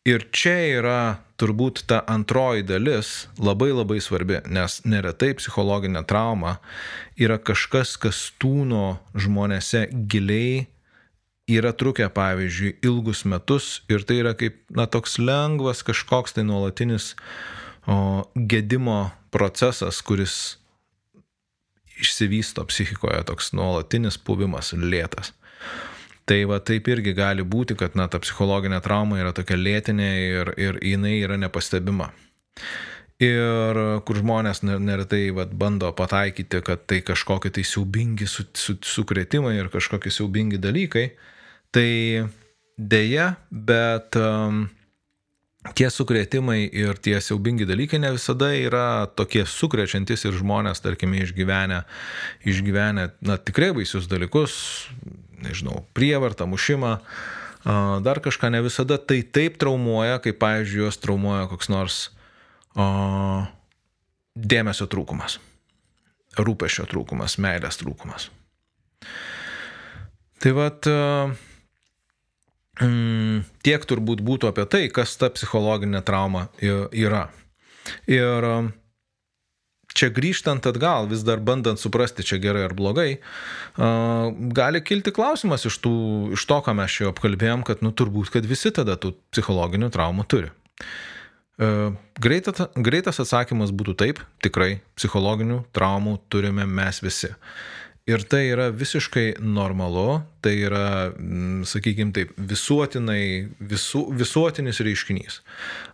Ir 0.07 0.23
čia 0.31 0.55
yra 0.79 0.99
turbūt 1.35 1.83
ta 1.89 1.99
antroji 2.07 2.63
dalis 2.63 3.27
labai 3.35 3.73
labai 3.73 3.99
svarbi, 4.01 4.39
nes 4.47 4.79
neretai 4.87 5.33
psichologinė 5.35 6.05
trauma 6.07 6.57
yra 7.19 7.35
kažkas, 7.37 7.97
kas 7.99 8.21
tūno 8.39 9.01
žmonėse 9.19 9.87
giliai 10.07 10.67
yra 11.47 11.73
trukę, 11.75 12.07
pavyzdžiui, 12.11 12.77
ilgus 12.87 13.23
metus 13.27 13.81
ir 13.91 14.03
tai 14.07 14.21
yra 14.21 14.33
kaip, 14.37 14.59
na, 14.71 14.87
toks 14.87 15.17
lengvas 15.19 15.83
kažkoks 15.87 16.35
tai 16.35 16.43
nuolatinis 16.47 17.13
o, 17.87 18.27
gedimo 18.35 19.09
procesas, 19.31 20.01
kuris 20.03 20.57
išsivysto 21.97 22.65
psichikoje, 22.67 23.23
toks 23.27 23.53
nuolatinis 23.55 24.19
puvimas, 24.19 24.73
lėtas. 24.75 25.31
Tai 26.27 26.41
va 26.49 26.59
taip 26.59 26.89
irgi 26.91 27.13
gali 27.15 27.45
būti, 27.47 27.77
kad 27.79 27.95
na, 27.95 28.09
ta 28.11 28.19
psichologinė 28.19 28.81
trauma 28.83 29.21
yra 29.21 29.31
tokia 29.35 29.55
lėtinė 29.55 30.09
ir, 30.25 30.51
ir 30.59 30.79
jinai 30.83 31.21
yra 31.21 31.37
nepastebima. 31.39 32.11
Ir 33.23 33.79
kur 34.05 34.19
žmonės 34.19 34.61
neretai 34.61 35.31
vat, 35.33 35.55
bando 35.55 35.89
pataikyti, 35.95 36.59
kad 36.67 36.83
tai 36.85 36.99
kažkokie 37.01 37.49
tai 37.55 37.63
siaubingi 37.65 38.27
su, 38.29 38.43
su, 38.53 38.75
sukretimai 38.83 39.55
ir 39.57 39.71
kažkokie 39.73 40.11
siaubingi 40.13 40.59
dalykai, 40.61 41.07
Tai 41.71 41.89
dėja, 42.79 43.27
bet 43.51 44.15
um, 44.19 44.63
tie 45.75 45.89
sukrėtimai 45.91 46.61
ir 46.65 46.99
tie 47.03 47.17
siaubingi 47.21 47.67
dalykai 47.67 47.99
ne 47.99 48.13
visada 48.15 48.53
yra 48.55 49.07
tokie 49.19 49.43
sukrečiantis 49.49 50.25
ir 50.25 50.37
žmonės, 50.37 50.81
tarkime, 50.85 51.19
išgyvenę, 51.25 51.81
išgyvenę 52.47 53.09
na, 53.27 53.37
tikrai 53.37 53.73
baisius 53.75 54.07
dalykus, 54.09 54.55
nežinau, 55.43 55.83
prievartą, 55.97 56.47
mušimą, 56.49 56.93
dar 58.05 58.21
kažką 58.23 58.51
ne 58.53 58.61
visada 58.65 58.97
tai 58.97 59.21
taip 59.23 59.59
traumuoja, 59.61 60.21
kaip, 60.23 60.39
pavyzdžiui, 60.41 60.85
juos 60.85 61.01
traumuoja 61.03 61.49
koks 61.51 61.71
nors 61.73 61.97
o, 62.77 62.85
dėmesio 64.37 64.87
trūkumas, 64.91 65.39
rūpešio 66.37 66.87
trūkumas, 66.91 67.39
meilės 67.43 67.81
trūkumas. 67.81 68.29
Tai 70.37 70.53
vad, 70.53 70.87
Mm, 72.77 73.41
tiek 73.65 73.85
turbūt 73.89 74.21
būtų 74.21 74.51
apie 74.51 74.67
tai, 74.69 74.83
kas 74.93 75.15
ta 75.17 75.31
psichologinė 75.33 76.03
trauma 76.05 76.47
yra. 76.61 77.27
Ir 78.05 78.45
čia 79.97 80.11
grįžtant 80.13 80.67
atgal, 80.69 81.09
vis 81.09 81.23
dar 81.27 81.41
bandant 81.43 81.81
suprasti, 81.81 82.25
čia 82.27 82.39
gerai 82.41 82.67
ar 82.67 82.75
blogai, 82.77 83.09
gali 84.59 84.83
kilti 84.85 85.13
klausimas 85.15 85.65
iš, 85.69 85.79
tų, 85.83 85.95
iš 86.37 86.45
to, 86.49 86.61
ką 86.65 86.75
mes 86.77 86.93
čia 86.99 87.09
apkalbėjom, 87.11 87.65
kad 87.67 87.83
nu 87.85 87.93
turbūt, 87.95 88.31
kad 88.35 88.47
visi 88.47 88.73
tada 88.75 88.97
tų 89.01 89.15
psichologinių 89.33 89.91
traumų 89.93 90.27
turi. 90.29 90.53
Greitas, 91.57 92.67
greitas 92.77 93.17
atsakymas 93.23 93.73
būtų 93.73 93.97
taip, 93.97 94.21
tikrai 94.45 94.77
psichologinių 94.99 95.63
traumų 95.73 96.19
turime 96.29 96.67
mes 96.69 97.01
visi. 97.01 97.33
Ir 98.07 98.23
tai 98.23 98.45
yra 98.47 98.69
visiškai 98.71 99.41
normalu, 99.43 100.21
tai 100.39 100.53
yra, 100.63 101.11
mm, 101.11 101.65
sakykime 101.67 102.13
taip, 102.15 102.29
visuotinai, 102.39 103.49
visu, 103.59 104.05
visuotinis 104.15 104.79
reiškinys. 104.79 105.41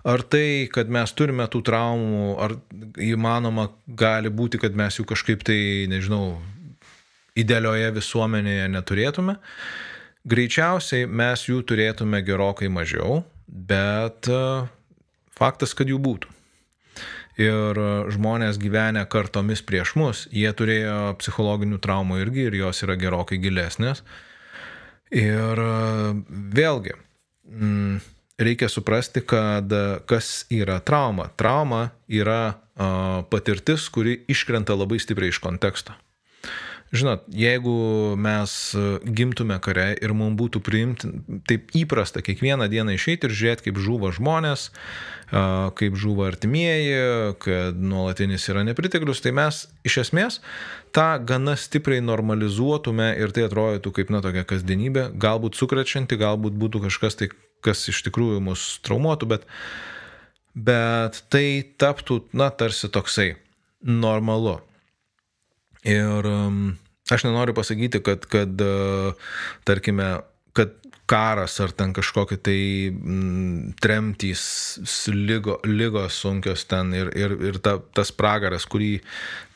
Ar 0.05 0.21
tai, 0.21 0.69
kad 0.69 0.93
mes 0.93 1.09
turime 1.17 1.47
tų 1.49 1.63
traumų, 1.65 2.27
ar 2.37 2.53
įmanoma 3.01 3.71
gali 3.87 4.29
būti, 4.29 4.61
kad 4.61 4.77
mes 4.77 4.99
jų 4.99 5.07
kažkaip 5.09 5.41
tai, 5.41 5.57
nežinau, 5.89 6.37
idealioje 7.33 7.89
visuomenėje 7.97 8.69
neturėtume, 8.75 9.39
greičiausiai 10.29 11.09
mes 11.09 11.47
jų 11.49 11.63
turėtume 11.65 12.21
gerokai 12.21 12.69
mažiau, 12.69 13.23
bet 13.47 14.29
faktas, 15.33 15.73
kad 15.73 15.89
jų 15.89 15.97
būtų 15.97 16.42
ir 17.39 17.79
žmonės 18.13 18.59
gyvenę 18.61 19.05
kartomis 19.09 19.63
prieš 19.65 19.95
mus, 19.99 20.25
jie 20.31 20.49
turėjo 20.53 21.15
psichologinių 21.21 21.79
traumų 21.81 22.21
irgi 22.23 22.47
ir 22.49 22.57
jos 22.61 22.83
yra 22.85 22.97
gerokai 22.99 23.39
gilesnės. 23.41 24.03
Ir 25.13 25.61
vėlgi, 26.57 26.95
mm, 27.49 27.97
reikia 28.41 28.69
suprasti, 28.69 29.21
kad 29.21 29.69
kas 30.09 30.45
yra 30.53 30.79
trauma. 30.81 31.29
Trauma 31.37 31.91
yra 32.09 32.57
patirtis, 33.29 33.85
kuri 33.93 34.23
iškrenta 34.29 34.73
labai 34.77 34.97
stipriai 35.01 35.33
iš 35.33 35.41
konteksto. 35.43 35.93
Žinot, 36.93 37.23
jeigu 37.33 37.73
mes 38.21 38.51
gimtume 39.17 39.55
kare 39.65 39.87
ir 39.97 40.11
mums 40.13 40.37
būtų 40.37 40.59
priimti 40.61 41.07
taip 41.49 41.71
įprasta 41.73 42.21
kiekvieną 42.21 42.67
dieną 42.69 42.93
išeiti 42.93 43.25
ir 43.25 43.33
žiūrėti, 43.33 43.65
kaip 43.65 43.79
žuvo 43.81 44.11
žmonės, 44.13 44.67
kaip 45.79 45.95
žuvo 45.97 46.27
artimieji, 46.27 46.99
kad 47.41 47.79
nuolatinis 47.81 48.45
yra 48.53 48.61
nepriteklius, 48.67 49.23
tai 49.25 49.33
mes 49.33 49.63
iš 49.89 49.97
esmės 50.03 50.37
tą 50.93 51.07
gana 51.25 51.55
stipriai 51.57 52.03
normalizuotume 52.05 53.07
ir 53.17 53.33
tai 53.33 53.47
atrodytų 53.47 53.93
kaip, 53.97 54.11
na, 54.13 54.21
tokia 54.21 54.43
kasdienybė, 54.51 55.07
galbūt 55.17 55.57
sukrečianti, 55.57 56.19
galbūt 56.21 56.59
būtų 56.61 56.83
kažkas 56.85 57.17
tai, 57.17 57.31
kas 57.65 57.81
iš 57.89 58.03
tikrųjų 58.05 58.43
mus 58.51 58.67
traumuotų, 58.85 59.31
bet, 59.33 59.49
bet 60.53 61.23
tai 61.33 61.47
taptų, 61.81 62.19
na, 62.37 62.51
tarsi 62.53 62.91
toksai 62.93 63.31
normalu. 63.81 64.59
Ir 65.83 66.29
Aš 67.11 67.25
nenoriu 67.27 67.51
pasakyti, 67.53 67.99
kad, 67.99 68.23
kad 68.31 68.61
tarkime, 69.67 70.23
kad 70.55 70.71
karas 71.05 71.59
ar 71.59 71.73
ten 71.75 71.91
kažkokie 71.93 72.37
tai 72.39 72.59
m, 72.89 73.73
tremtys, 73.83 74.43
lygo, 75.11 75.57
lygos 75.67 76.15
sunkios 76.23 76.63
ten 76.69 76.93
ir, 76.95 77.11
ir, 77.17 77.35
ir 77.49 77.59
ta, 77.63 77.75
tas 77.95 78.13
pragaras, 78.15 78.65
kurį, 78.69 79.01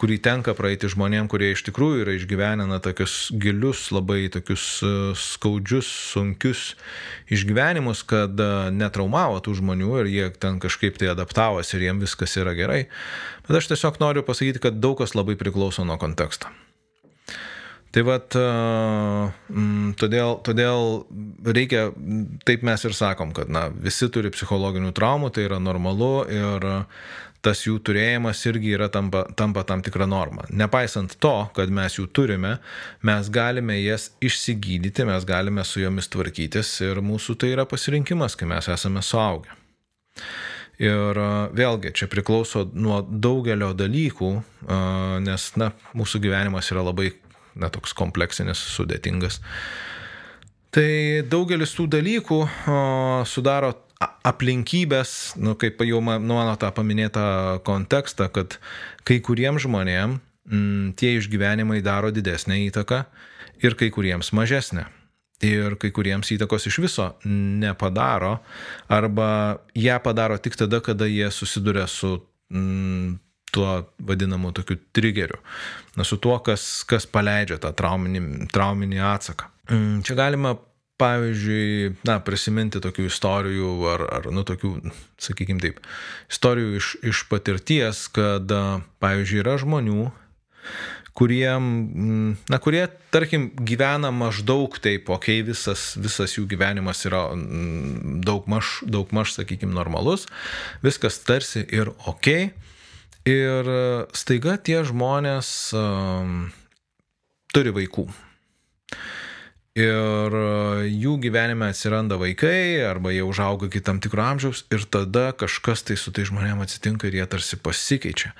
kurį 0.02 0.20
tenka 0.24 0.56
praeiti 0.58 0.92
žmonėm, 0.92 1.30
kurie 1.32 1.54
iš 1.54 1.64
tikrųjų 1.70 2.04
yra 2.04 2.18
išgyvenę 2.18 2.68
na, 2.68 2.82
tokius 2.84 3.32
gilius, 3.32 3.88
labai 3.96 4.28
tokius 4.34 4.68
skaudžius, 5.24 5.88
sunkius 6.12 6.68
išgyvenimus, 7.32 8.04
kad 8.08 8.36
netraumavo 8.76 9.40
tų 9.44 9.58
žmonių 9.62 10.04
ir 10.04 10.14
jie 10.14 10.30
ten 10.36 10.62
kažkaip 10.64 11.00
tai 11.00 11.14
adaptavosi 11.16 11.78
ir 11.78 11.90
jiems 11.90 12.10
viskas 12.10 12.36
yra 12.44 12.56
gerai. 12.58 12.86
Bet 13.48 13.62
aš 13.62 13.72
tiesiog 13.72 14.02
noriu 14.04 14.28
pasakyti, 14.28 14.62
kad 14.68 14.84
daug 14.84 15.00
kas 15.00 15.16
labai 15.16 15.40
priklauso 15.40 15.88
nuo 15.88 15.96
konteksto. 16.02 16.52
Tai 17.96 18.04
vad, 18.04 18.36
mm, 18.36 19.94
todėl, 19.98 20.36
todėl 20.46 21.06
reikia, 21.48 21.88
taip 22.46 22.66
mes 22.68 22.84
ir 22.84 22.96
sakom, 22.98 23.32
kad 23.34 23.50
na, 23.50 23.68
visi 23.72 24.10
turi 24.12 24.32
psichologinių 24.34 24.92
traumų, 24.96 25.32
tai 25.34 25.48
yra 25.48 25.62
normalu 25.64 26.12
ir 26.28 26.68
tas 27.46 27.62
jų 27.64 27.78
turėjimas 27.86 28.42
irgi 28.50 28.74
yra 28.76 28.90
tampa, 28.92 29.24
tampa 29.40 29.64
tam 29.68 29.84
tikra 29.86 30.08
norma. 30.10 30.46
Nepaisant 30.50 31.16
to, 31.24 31.36
kad 31.56 31.72
mes 31.74 31.96
jų 31.96 32.10
turime, 32.12 32.58
mes 33.08 33.30
galime 33.32 33.78
jas 33.80 34.10
išsigydyti, 34.20 35.06
mes 35.08 35.28
galime 35.28 35.64
su 35.66 35.82
jomis 35.84 36.12
tvarkytis 36.12 36.74
ir 36.84 37.00
mūsų 37.06 37.38
tai 37.40 37.54
yra 37.56 37.68
pasirinkimas, 37.70 38.36
kai 38.36 38.50
mes 38.52 38.68
esame 38.74 39.06
suaugę. 39.06 39.54
Ir 40.78 41.18
vėlgi, 41.58 41.94
čia 41.98 42.06
priklauso 42.12 42.68
nuo 42.78 43.00
daugelio 43.02 43.72
dalykų, 43.74 44.28
nes, 45.26 45.48
na, 45.58 45.72
mūsų 45.98 46.22
gyvenimas 46.28 46.70
yra 46.74 46.84
labai 46.86 47.16
na, 47.60 47.72
toks 47.74 47.96
kompleksinis, 47.98 48.62
sudėtingas. 48.76 49.42
Tai 50.74 50.88
daugelis 51.32 51.74
tų 51.78 51.88
dalykų 51.96 52.40
o, 52.44 52.80
sudaro 53.26 53.74
aplinkybės, 54.28 55.38
nu, 55.42 55.56
kaip 55.58 55.82
jau 55.88 56.02
mano 56.04 56.54
tą 56.60 56.70
paminėtą 56.76 57.24
kontekstą, 57.66 58.28
kad 58.34 58.60
kai 59.08 59.18
kuriems 59.26 59.66
žmonėms 59.66 60.20
m, 60.52 60.94
tie 61.00 61.16
išgyvenimai 61.18 61.82
daro 61.86 62.12
didesnę 62.14 62.60
įtaką 62.68 63.04
ir 63.64 63.78
kai 63.80 63.90
kuriems 63.94 64.34
mažesnę. 64.38 64.86
ir 65.42 65.76
kai 65.78 65.92
kuriems 65.94 66.32
įtakos 66.34 66.66
iš 66.66 66.80
viso 66.82 67.12
nepadaro, 67.62 68.40
arba 68.90 69.60
ją 69.78 70.00
padaro 70.02 70.38
tik 70.42 70.56
tada, 70.58 70.80
kada 70.82 71.06
jie 71.06 71.30
susiduria 71.32 71.86
su 71.88 72.26
mm, 72.50 73.20
tuo 73.58 73.74
vadinamu 74.08 74.54
tokiu 74.56 74.78
triggeriu, 74.96 75.42
na, 75.98 76.06
su 76.08 76.20
tuo, 76.22 76.38
kas, 76.46 76.86
kas 76.90 77.10
paleidžia 77.10 77.60
tą 77.64 77.74
trauminį, 77.78 78.50
trauminį 78.54 79.04
atsaką. 79.12 79.52
Mm, 79.74 80.02
čia 80.08 80.16
galima 80.20 80.56
pavyzdžiui, 80.98 81.96
na, 82.08 82.18
prisiminti 82.26 82.82
tokių 82.82 83.08
istorijų 83.12 83.72
ar, 83.92 84.04
ar 84.18 84.30
nu, 84.34 84.44
tokių, 84.48 84.72
sakykime 85.22 85.62
taip, 85.62 85.82
istorijų 86.32 86.78
iš, 86.80 86.94
iš 87.14 87.26
patirties, 87.30 88.08
kad, 88.14 88.52
pavyzdžiui, 89.04 89.42
yra 89.44 89.58
žmonių, 89.62 90.08
kurie, 91.18 91.50
mm, 91.54 92.32
na, 92.50 92.62
kurie, 92.62 92.84
tarkim, 93.14 93.50
gyvena 93.58 94.10
maždaug 94.14 94.78
taip, 94.82 95.10
okei, 95.14 95.42
okay, 95.42 95.46
visas, 95.46 95.92
visas 96.02 96.34
jų 96.38 96.48
gyvenimas 96.50 97.06
yra 97.10 97.28
mm, 97.34 98.22
daug 98.26 98.50
maž, 98.50 98.80
daug 98.86 99.14
maž, 99.14 99.36
sakykime, 99.38 99.74
normalus, 99.78 100.26
viskas 100.86 101.22
tarsi 101.26 101.66
ir 101.70 101.94
okei. 102.06 102.50
Okay, 102.50 102.68
ir 103.28 103.74
staiga 104.16 104.56
tie 104.58 104.80
žmonės 104.88 105.50
um, 105.76 106.48
turi 107.54 107.76
vaikų 107.76 108.08
ir 109.78 110.34
e, 110.34 110.88
jų 110.90 111.16
gyvenime 111.22 111.70
atsiranda 111.72 112.18
vaikai 112.20 112.82
arba 112.88 113.14
jie 113.14 113.24
užauga 113.26 113.70
iki 113.70 113.82
tam 113.86 114.02
tikro 114.02 114.24
amžiaus 114.26 114.64
ir 114.74 114.86
tada 114.90 115.30
kažkas 115.38 115.86
tai 115.86 115.98
su 116.00 116.14
tai 116.16 116.26
žmonėm 116.28 116.64
atsitinka 116.64 117.08
ir 117.10 117.20
jie 117.20 117.28
tarsi 117.30 117.60
pasikeičia. 117.62 118.34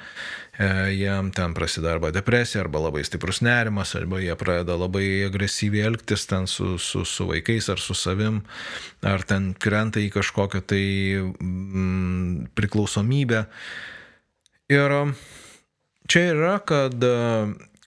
E, 0.58 0.70
jiem 0.98 1.30
ten 1.36 1.54
prasideda 1.54 1.94
arba 1.94 2.10
depresija, 2.16 2.64
arba 2.64 2.82
labai 2.88 3.04
stiprus 3.06 3.44
nerimas, 3.46 3.94
arba 4.00 4.22
jie 4.24 4.34
pradeda 4.40 4.80
labai 4.80 5.06
agresyviai 5.28 5.86
elgtis 5.92 6.26
ten 6.30 6.50
su, 6.50 6.78
su, 6.82 7.04
su 7.06 7.30
vaikais 7.30 7.70
ar 7.70 7.82
su 7.82 7.94
savim, 7.98 8.42
ar 9.06 9.26
ten 9.28 9.52
krenta 9.54 10.02
į 10.02 10.10
kažkokią 10.18 10.64
tai 10.66 10.88
mm, 11.22 12.50
priklausomybę. 12.58 13.46
Ir 14.68 14.94
čia 16.12 16.24
yra, 16.34 16.58
kad 16.60 17.04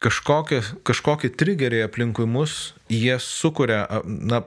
kažkokie, 0.01 0.63
kažkokie 0.87 1.29
triggeriai 1.29 1.85
aplinkui 1.85 2.25
mus, 2.25 2.73
jie 2.89 3.19
sukuria, 3.21 3.85
na, 4.05 4.41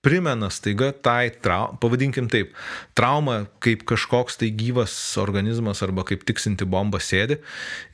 primena 0.00 0.48
staiga 0.50 0.92
tai, 0.96 1.28
trau, 1.44 1.74
pavadinkim 1.80 2.28
taip, 2.32 2.54
trauma 2.96 3.42
kaip 3.60 3.82
kažkoks 3.88 4.38
tai 4.40 4.48
gyvas 4.56 4.94
organizmas 5.20 5.82
arba 5.84 6.06
kaip 6.08 6.24
tiksinti 6.28 6.64
bomba 6.64 7.02
sėdi 7.04 7.36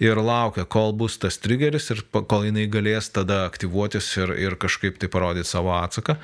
ir 0.03 0.21
laukia, 0.21 0.67
kol 0.71 0.95
bus 0.95 1.19
tas 1.19 1.41
triggeris 1.43 1.91
ir 1.91 2.05
kol 2.13 2.47
jinai 2.47 2.69
galės 2.71 3.11
tada 3.11 3.43
aktyvuotis 3.49 4.13
ir, 4.21 4.37
ir 4.39 4.59
kažkaip 4.61 5.01
tai 5.03 5.11
parodyti 5.11 5.51
savo 5.51 5.75
atsaką. 5.75 6.19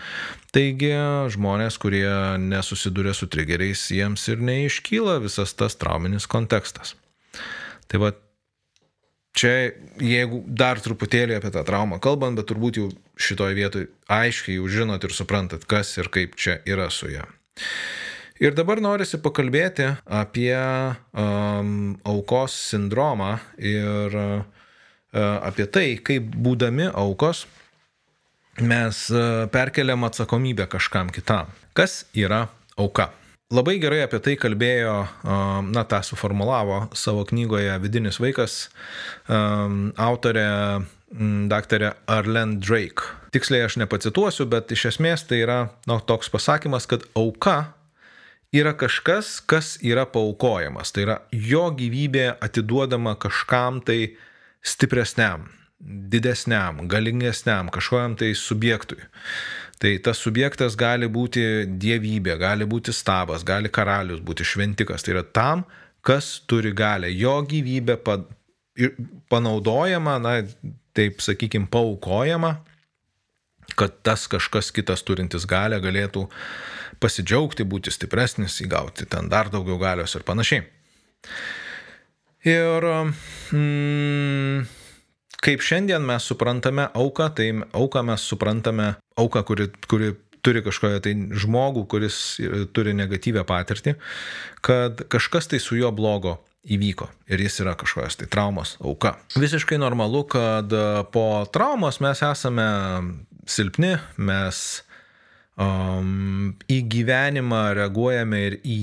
Taigi 0.54 0.94
žmonės, 1.34 1.80
kurie 1.82 2.38
nesusiduria 2.38 3.16
su 3.16 3.26
triggeriais, 3.32 3.88
jiems 3.90 4.28
ir 4.30 4.44
neiškyla 4.44 5.18
visas 5.24 5.56
tas 5.58 5.78
trauminis 5.80 6.28
kontekstas. 6.30 6.94
Tai 7.92 8.00
va 8.00 8.12
čia, 9.36 9.72
jeigu 10.00 10.42
dar 10.48 10.80
truputėlį 10.80 11.36
apie 11.36 11.50
tą 11.52 11.64
traumą 11.68 11.98
kalbant, 12.02 12.38
bet 12.38 12.48
turbūt 12.48 12.80
jau 12.80 12.88
šitoje 13.20 13.56
vietoje 13.58 13.90
aiškiai 14.12 14.56
jau 14.56 14.70
žinot 14.72 15.04
ir 15.04 15.12
suprantat, 15.12 15.66
kas 15.68 15.92
ir 16.00 16.08
kaip 16.12 16.38
čia 16.40 16.60
yra 16.68 16.88
su 16.92 17.10
ja. 17.12 17.26
Ir 18.42 18.56
dabar 18.58 18.80
norisi 18.82 19.20
pakalbėti 19.22 19.86
apie 20.08 20.56
um, 20.56 21.92
aukos 22.08 22.56
sindromą 22.72 23.36
ir 23.60 24.16
uh, 24.18 24.40
apie 25.12 25.68
tai, 25.70 25.86
kaip 26.02 26.32
būdami 26.32 26.88
aukos 26.90 27.44
mes 28.58 29.04
uh, 29.12 29.44
perkeliam 29.52 30.08
atsakomybę 30.08 30.66
kažkam 30.72 31.12
kitam. 31.14 31.52
Kas 31.76 32.02
yra 32.16 32.48
auka? 32.74 33.12
Labai 33.52 33.76
gerai 33.82 34.00
apie 34.06 34.16
tai 34.24 34.32
kalbėjo, 34.40 34.94
na, 35.68 35.82
tą 35.84 35.98
suformulavo 36.06 36.86
savo 36.96 37.26
knygoje 37.28 37.74
Vidinis 37.82 38.16
vaikas 38.22 38.70
autorė 39.28 40.48
daktarė 41.52 41.92
Arlen 42.08 42.58
Drake. 42.60 43.04
Tiksliai 43.32 43.66
aš 43.66 43.76
nepacituosiu, 43.80 44.46
bet 44.48 44.72
iš 44.72 44.86
esmės 44.94 45.26
tai 45.28 45.42
yra 45.44 45.58
nu, 45.88 45.98
toks 46.00 46.32
pasakymas, 46.32 46.88
kad 46.88 47.04
auka 47.16 47.74
yra 48.52 48.74
kažkas, 48.76 49.40
kas 49.44 49.78
yra 49.84 50.06
paukojamas. 50.08 50.92
Tai 50.92 51.06
yra 51.06 51.18
jo 51.32 51.66
gyvybė 51.76 52.36
atiduodama 52.44 53.16
kažkam 53.20 53.80
tai 53.84 54.14
stipresniam, 54.64 55.48
didesniam, 55.80 56.84
galingesniam, 56.88 57.72
kažkojam 57.72 58.16
tai 58.20 58.32
subjektui. 58.38 59.00
Tai 59.82 59.96
tas 59.98 60.20
subjektas 60.22 60.76
gali 60.78 61.08
būti 61.10 61.42
dievybė, 61.66 62.36
gali 62.38 62.66
būti 62.70 62.94
stabas, 62.94 63.42
gali 63.42 63.70
karalius 63.72 64.20
būti 64.22 64.46
šventikas. 64.46 65.02
Tai 65.02 65.16
yra 65.16 65.22
tam, 65.26 65.64
kas 66.06 66.36
turi 66.46 66.70
galę. 66.70 67.10
Jo 67.10 67.40
gyvybė 67.42 67.96
panaudojama, 69.32 70.18
na, 70.22 70.36
taip 70.94 71.18
sakykime, 71.24 71.66
paukojama, 71.72 72.60
kad 73.74 73.98
tas 74.06 74.28
kažkas 74.30 74.70
kitas 74.74 75.02
turintis 75.02 75.48
galę 75.48 75.80
galėtų 75.82 76.28
pasidžiaugti, 77.02 77.66
būti 77.66 77.90
stipresnis, 77.90 78.60
įgauti 78.62 79.08
ten 79.10 79.26
dar 79.32 79.50
daugiau 79.50 79.80
galios 79.82 80.14
ir 80.14 80.22
panašiai. 80.28 80.62
Ir 82.46 82.86
mm, 82.86 84.66
kaip 85.42 85.64
šiandien 85.64 86.04
mes 86.06 86.26
suprantame 86.26 86.86
auką, 86.94 87.30
tai 87.36 87.48
auką 87.74 88.04
mes 88.06 88.28
suprantame 88.30 88.94
auką, 89.18 89.42
kuri, 89.48 89.68
kuri 89.90 90.12
turi 90.42 90.62
kažkokią 90.64 91.02
tai 91.02 91.12
žmogų, 91.38 91.84
kuris 91.90 92.16
turi 92.74 92.94
negatyvę 92.98 93.44
patirtį, 93.46 93.96
kad 94.64 95.04
kažkas 95.12 95.50
tai 95.50 95.62
su 95.62 95.78
juo 95.78 95.92
blogo 95.94 96.40
įvyko 96.62 97.08
ir 97.30 97.42
jis 97.42 97.60
yra 97.64 97.74
kažkokios 97.78 98.18
tai 98.20 98.28
traumos 98.30 98.76
auka. 98.82 99.16
Visiškai 99.38 99.78
normalu, 99.82 100.24
kad 100.30 100.70
po 101.14 101.26
traumos 101.54 101.98
mes 102.02 102.22
esame 102.26 102.66
silpni, 103.50 103.96
mes 104.22 104.82
um, 105.58 106.52
į 106.70 106.78
gyvenimą 106.90 107.64
reaguojame 107.78 108.42
ir 108.46 108.58
į, 108.62 108.78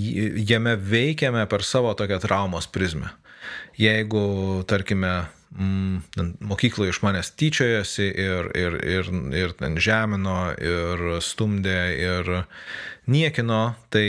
jame 0.49 0.75
veikiame 0.75 1.45
per 1.51 1.63
savo 1.67 1.93
tokią 1.95 2.19
traumos 2.23 2.67
prizmę. 2.71 3.13
Jeigu, 3.79 4.21
tarkime, 4.67 5.13
mm, 5.57 6.29
mokykloje 6.39 6.93
iš 6.93 7.01
manęs 7.05 7.31
tyčiojasi 7.39 8.07
ir, 8.09 8.51
ir, 8.57 8.77
ir, 8.85 9.11
ir 9.35 9.55
ten 9.59 9.77
žemino, 9.81 10.53
ir 10.55 11.19
stumdė, 11.23 11.81
ir 11.97 12.31
niekino, 13.09 13.75
tai 13.93 14.07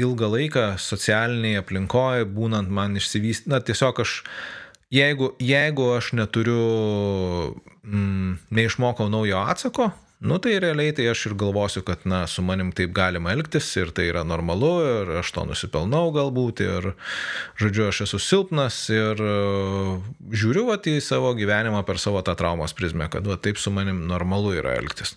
ilgą 0.00 0.30
laiką 0.36 0.66
socialiniai 0.80 1.60
aplinkoje, 1.60 2.28
būnant 2.28 2.72
man 2.72 2.96
išsivystyti, 3.00 3.52
na 3.52 3.60
tiesiog 3.60 4.02
aš, 4.04 4.22
jeigu, 4.92 5.32
jeigu 5.42 5.90
aš 5.96 6.12
neturiu, 6.18 6.62
mm, 7.84 8.38
neišmokau 8.50 9.10
naujo 9.12 9.44
atsako, 9.44 9.92
Nu 10.22 10.38
tai 10.38 10.58
realiai 10.62 10.92
tai 10.94 11.08
aš 11.10 11.24
ir 11.26 11.32
galvosiu, 11.34 11.80
kad 11.82 12.04
na, 12.06 12.20
su 12.30 12.44
manim 12.46 12.68
taip 12.70 12.92
galima 12.94 13.32
elgtis 13.34 13.66
ir 13.74 13.88
tai 13.90 14.04
yra 14.06 14.20
normalu 14.22 14.68
ir 14.86 15.08
aš 15.18 15.32
to 15.34 15.42
nusipelnau 15.48 16.12
galbūt 16.14 16.60
ir, 16.62 16.84
žodžiu, 17.58 17.88
aš 17.90 18.04
esu 18.04 18.20
silpnas 18.22 18.76
ir 18.94 19.18
uh, 19.18 19.96
žiūriu 20.30 20.68
vat, 20.68 20.86
į 20.86 21.00
savo 21.02 21.32
gyvenimą 21.34 21.80
per 21.88 21.98
savo 21.98 22.22
tą 22.22 22.36
traumos 22.38 22.70
prizmę, 22.78 23.08
kad 23.10 23.26
va, 23.26 23.34
taip 23.34 23.58
su 23.58 23.72
manim 23.74 24.04
normalu 24.06 24.52
yra 24.60 24.76
elgtis. 24.78 25.16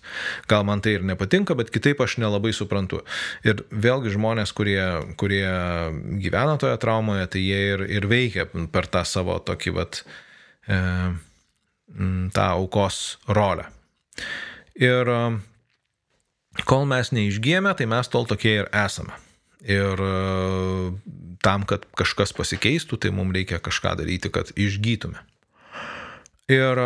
Gal 0.50 0.66
man 0.66 0.82
tai 0.82 0.96
ir 0.96 1.06
nepatinka, 1.06 1.54
bet 1.54 1.70
kitaip 1.70 2.02
aš 2.02 2.18
nelabai 2.24 2.50
suprantu. 2.56 3.04
Ir 3.46 3.62
vėlgi 3.70 4.16
žmonės, 4.16 4.50
kurie, 4.58 4.82
kurie 5.22 5.46
gyvena 6.24 6.58
toje 6.58 6.80
traumoje, 6.82 7.28
tai 7.30 7.44
jie 7.44 7.62
ir, 7.76 7.86
ir 8.00 8.10
veikia 8.10 8.48
per 8.74 8.90
tą 8.90 9.06
savo 9.06 9.38
tokį 9.38 9.76
vat, 9.78 10.02
e, 10.66 10.82
tą 11.94 12.50
aukos 12.58 13.20
rolę. 13.30 13.70
Ir 14.76 15.08
um, 15.08 15.38
kol 16.68 16.84
mes 16.88 17.12
neišgyjame, 17.16 17.72
tai 17.78 17.88
mes 17.88 18.12
tol 18.12 18.28
tokie 18.28 18.58
ir 18.62 18.68
esame. 18.76 19.16
Ir 19.64 20.02
uh, 20.04 20.92
tam, 21.44 21.64
kad 21.68 21.86
kažkas 21.96 22.34
pasikeistų, 22.36 22.98
tai 23.00 23.12
mums 23.14 23.34
reikia 23.36 23.60
kažką 23.62 23.96
daryti, 24.00 24.32
kad 24.34 24.52
išgytume. 24.58 25.22
Ir 26.52 26.78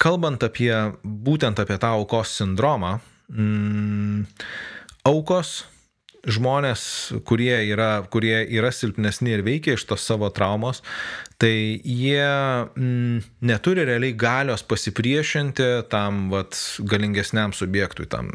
kalbant 0.00 0.44
apie 0.44 0.72
būtent 1.02 1.60
apie 1.60 1.76
tą 1.80 1.92
aukos 1.98 2.32
sindromą, 2.38 2.94
mm, 3.28 4.24
aukos 5.08 5.62
žmonės, 6.28 6.82
kurie 7.26 7.54
yra, 7.66 8.04
kurie 8.10 8.44
yra 8.54 8.70
silpnesni 8.74 9.34
ir 9.34 9.42
veikia 9.46 9.74
iš 9.74 9.86
tos 9.90 10.04
savo 10.06 10.28
traumos, 10.34 10.82
tai 11.42 11.80
jie 11.82 12.22
mm, 12.22 13.24
neturi 13.48 13.86
realiai 13.88 14.14
galios 14.14 14.62
pasipriešinti 14.62 15.88
tam 15.90 16.28
vat, 16.30 16.58
galingesniam 16.78 17.54
subjektui, 17.56 18.06
tam 18.06 18.30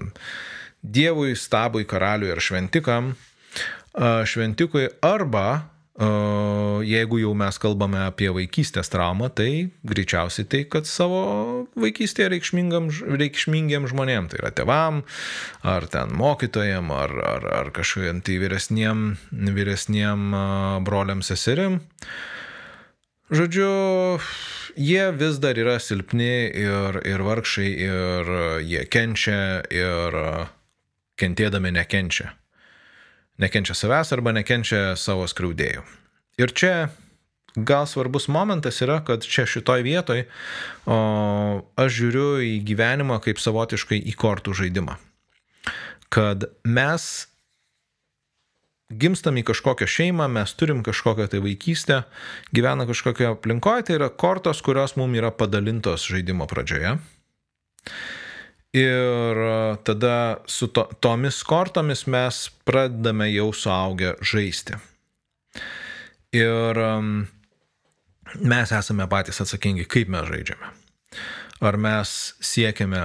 dievui, 0.83 1.35
stabui, 1.39 1.87
karaliui 1.87 2.33
ar 2.35 2.43
šventikam, 2.43 3.15
šventikui 3.97 4.89
arba 5.01 5.47
Jeigu 5.97 7.17
jau 7.17 7.31
mes 7.33 7.57
kalbame 7.57 8.03
apie 8.05 8.27
vaikystės 8.29 8.91
traumą, 8.93 9.31
tai 9.33 9.71
greičiausiai 9.87 10.45
tai, 10.45 10.61
kad 10.69 10.85
savo 10.85 11.21
vaikystėje 11.73 12.29
reikšmingiem 12.29 13.87
žmonėm, 13.89 14.29
tai 14.29 14.37
yra 14.43 14.51
tevam, 14.53 15.01
ar 15.65 15.89
ten 15.89 16.13
mokytojam, 16.13 16.93
ar, 16.93 17.15
ar, 17.17 17.49
ar 17.63 17.73
kažkokiem 17.73 18.21
tai 18.21 18.37
vyresniem, 18.45 19.03
vyresniem 19.57 20.29
broliam 20.85 21.25
seserim. 21.25 21.81
Žodžiu, 23.33 23.73
jie 24.77 25.03
vis 25.17 25.41
dar 25.41 25.57
yra 25.57 25.79
silpni 25.81 26.45
ir, 26.61 27.01
ir 27.09 27.25
vargšai, 27.25 27.71
ir 27.89 28.35
jie 28.61 28.85
kenčia, 28.85 29.65
ir 29.73 30.21
kentėdami 31.17 31.73
nekenčia 31.73 32.37
nekenčia 33.41 33.75
savęs 33.77 34.13
arba 34.15 34.33
nekenčia 34.35 34.95
savo 34.99 35.27
skriaudėjų. 35.29 35.83
Ir 36.37 36.53
čia 36.53 36.73
gal 37.57 37.87
svarbus 37.89 38.27
momentas 38.27 38.81
yra, 38.85 38.99
kad 39.05 39.25
čia 39.25 39.47
šitoj 39.49 39.81
vietoj 39.85 40.25
o, 40.85 40.97
aš 41.77 41.95
žiūriu 42.01 42.27
į 42.45 42.53
gyvenimą 42.67 43.17
kaip 43.25 43.41
savotiškai 43.41 43.97
į 44.11 44.13
kortų 44.17 44.53
žaidimą. 44.61 44.97
Kad 46.13 46.45
mes 46.63 47.27
gimstam 48.87 49.39
į 49.41 49.43
kažkokią 49.49 49.87
šeimą, 49.89 50.29
mes 50.31 50.53
turim 50.55 50.83
kažkokią 50.85 51.27
tai 51.33 51.41
vaikystę, 51.43 52.03
gyvena 52.55 52.87
kažkokioje 52.87 53.33
aplinkoje, 53.33 53.87
tai 53.89 53.97
yra 53.97 54.09
kortos, 54.09 54.61
kurios 54.63 54.95
mums 54.99 55.19
yra 55.19 55.33
padalintos 55.35 56.07
žaidimo 56.07 56.47
pradžioje. 56.47 56.95
Ir 58.75 59.39
e, 59.43 59.77
tada 59.87 60.43
su 60.45 60.67
to, 60.67 60.87
tomis 60.99 61.39
kortomis 61.47 62.05
mes 62.07 62.41
pradedame 62.67 63.29
jau 63.31 63.51
suaugę 63.55 64.15
žaisti. 64.21 64.75
Ir 66.35 66.81
mes 68.43 68.71
esame 68.75 69.07
patys 69.09 69.39
atsakingi, 69.41 69.87
kaip 69.89 70.11
mes 70.11 70.27
žaidžiame. 70.27 70.69
Ar 71.63 71.77
mes 71.81 72.11
siekiame 72.43 73.01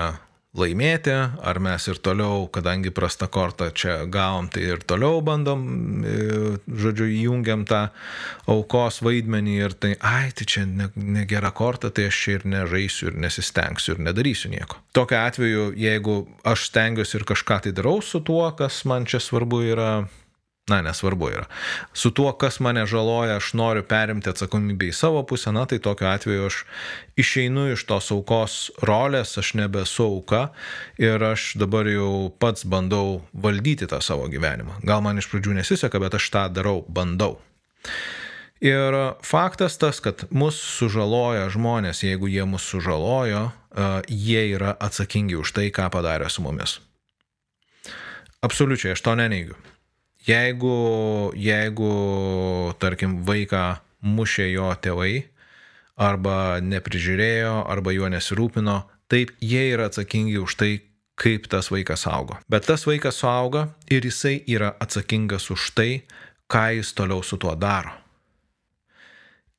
laimėti, 0.52 1.12
ar 1.40 1.58
mes 1.64 1.86
ir 1.88 1.96
toliau, 2.04 2.44
kadangi 2.52 2.92
prasta 2.92 3.28
korta 3.32 3.70
čia 3.72 4.02
gavom, 4.12 4.50
tai 4.52 4.66
ir 4.74 4.82
toliau 4.84 5.22
bandom, 5.24 5.62
e, 6.04 6.16
žodžiu, 6.68 7.08
įjungiam 7.08 7.64
tą 7.68 7.86
aukos 8.52 9.00
vaidmenį 9.04 9.54
ir 9.56 9.72
tai, 9.72 9.94
ai, 10.04 10.28
tai 10.36 10.44
čia 10.44 10.66
negera 10.68 11.48
ne 11.48 11.56
korta, 11.56 11.88
tai 11.88 12.10
aš 12.10 12.20
čia 12.24 12.36
ir 12.36 12.44
nežaisiu, 12.52 13.08
ir 13.08 13.20
nesistengsiu, 13.24 13.96
ir 13.96 14.04
nedarysiu 14.10 14.52
nieko. 14.52 14.82
Tokiu 14.92 15.22
atveju, 15.22 15.70
jeigu 15.80 16.18
aš 16.44 16.68
stengiuosi 16.68 17.16
ir 17.16 17.28
kažką 17.32 17.62
tai 17.64 17.72
darau 17.72 18.02
su 18.04 18.20
tuo, 18.20 18.44
kas 18.58 18.84
man 18.84 19.08
čia 19.08 19.22
svarbu 19.24 19.62
yra, 19.72 19.90
na, 20.70 20.82
nesvarbu 20.82 21.28
yra. 21.30 21.44
Su 21.92 22.10
tuo, 22.10 22.32
kas 22.38 22.60
mane 22.60 22.84
žaloja, 22.86 23.36
aš 23.36 23.52
noriu 23.58 23.82
perimti 23.82 24.30
atsakomybę 24.30 24.92
į 24.92 24.94
savo 24.94 25.24
pusę, 25.26 25.50
na, 25.54 25.64
tai 25.66 25.80
tokiu 25.82 26.06
atveju 26.06 26.46
aš 26.46 26.60
išeinu 27.18 27.66
iš 27.72 27.82
tos 27.88 28.12
aukos 28.14 28.58
rolės, 28.86 29.34
aš 29.42 29.54
nebesu 29.58 30.06
auka 30.06 30.42
ir 31.02 31.22
aš 31.32 31.52
dabar 31.58 31.90
jau 31.90 32.30
pats 32.38 32.62
bandau 32.62 33.22
valdyti 33.34 33.90
tą 33.90 33.98
savo 34.04 34.28
gyvenimą. 34.30 34.78
Gal 34.86 35.02
man 35.02 35.18
iš 35.18 35.30
pradžių 35.32 35.58
nesiseka, 35.58 35.98
bet 36.02 36.14
aš 36.20 36.30
tą 36.30 36.46
darau, 36.54 36.84
bandau. 36.86 37.40
Ir 38.62 38.94
faktas 39.26 39.74
tas, 39.82 39.98
kad 39.98 40.22
mus 40.30 40.60
sužaloja 40.78 41.48
žmonės, 41.50 42.04
jeigu 42.06 42.30
jie 42.30 42.46
mus 42.46 42.62
sužalojo, 42.70 43.48
jie 44.06 44.46
yra 44.54 44.76
atsakingi 44.78 45.34
už 45.42 45.56
tai, 45.58 45.66
ką 45.74 45.90
padarė 45.90 46.30
su 46.30 46.46
mumis. 46.46 46.78
Absoliučiai, 48.46 48.94
aš 48.94 49.02
to 49.02 49.18
neneigiu. 49.18 49.58
Jeigu, 50.22 51.32
jeigu, 51.34 51.92
tarkim, 52.78 53.20
vaiką 53.26 53.62
mušė 54.06 54.46
jo 54.52 54.68
tėvai, 54.78 55.24
arba 55.98 56.60
neprižiūrėjo, 56.62 57.54
arba 57.70 57.94
juo 57.94 58.10
nesirūpino, 58.12 58.76
taip 59.10 59.34
jie 59.42 59.64
yra 59.74 59.88
atsakingi 59.90 60.38
už 60.40 60.56
tai, 60.60 60.72
kaip 61.18 61.48
tas 61.50 61.70
vaikas 61.70 62.06
augo. 62.10 62.38
Bet 62.50 62.66
tas 62.66 62.86
vaikas 62.88 63.20
suauga 63.20 63.68
ir 63.90 64.06
jisai 64.06 64.40
yra 64.46 64.72
atsakingas 64.80 65.50
už 65.52 65.72
tai, 65.76 65.90
ką 66.50 66.68
jis 66.78 66.94
toliau 66.96 67.22
su 67.22 67.36
tuo 67.36 67.54
daro. 67.54 67.92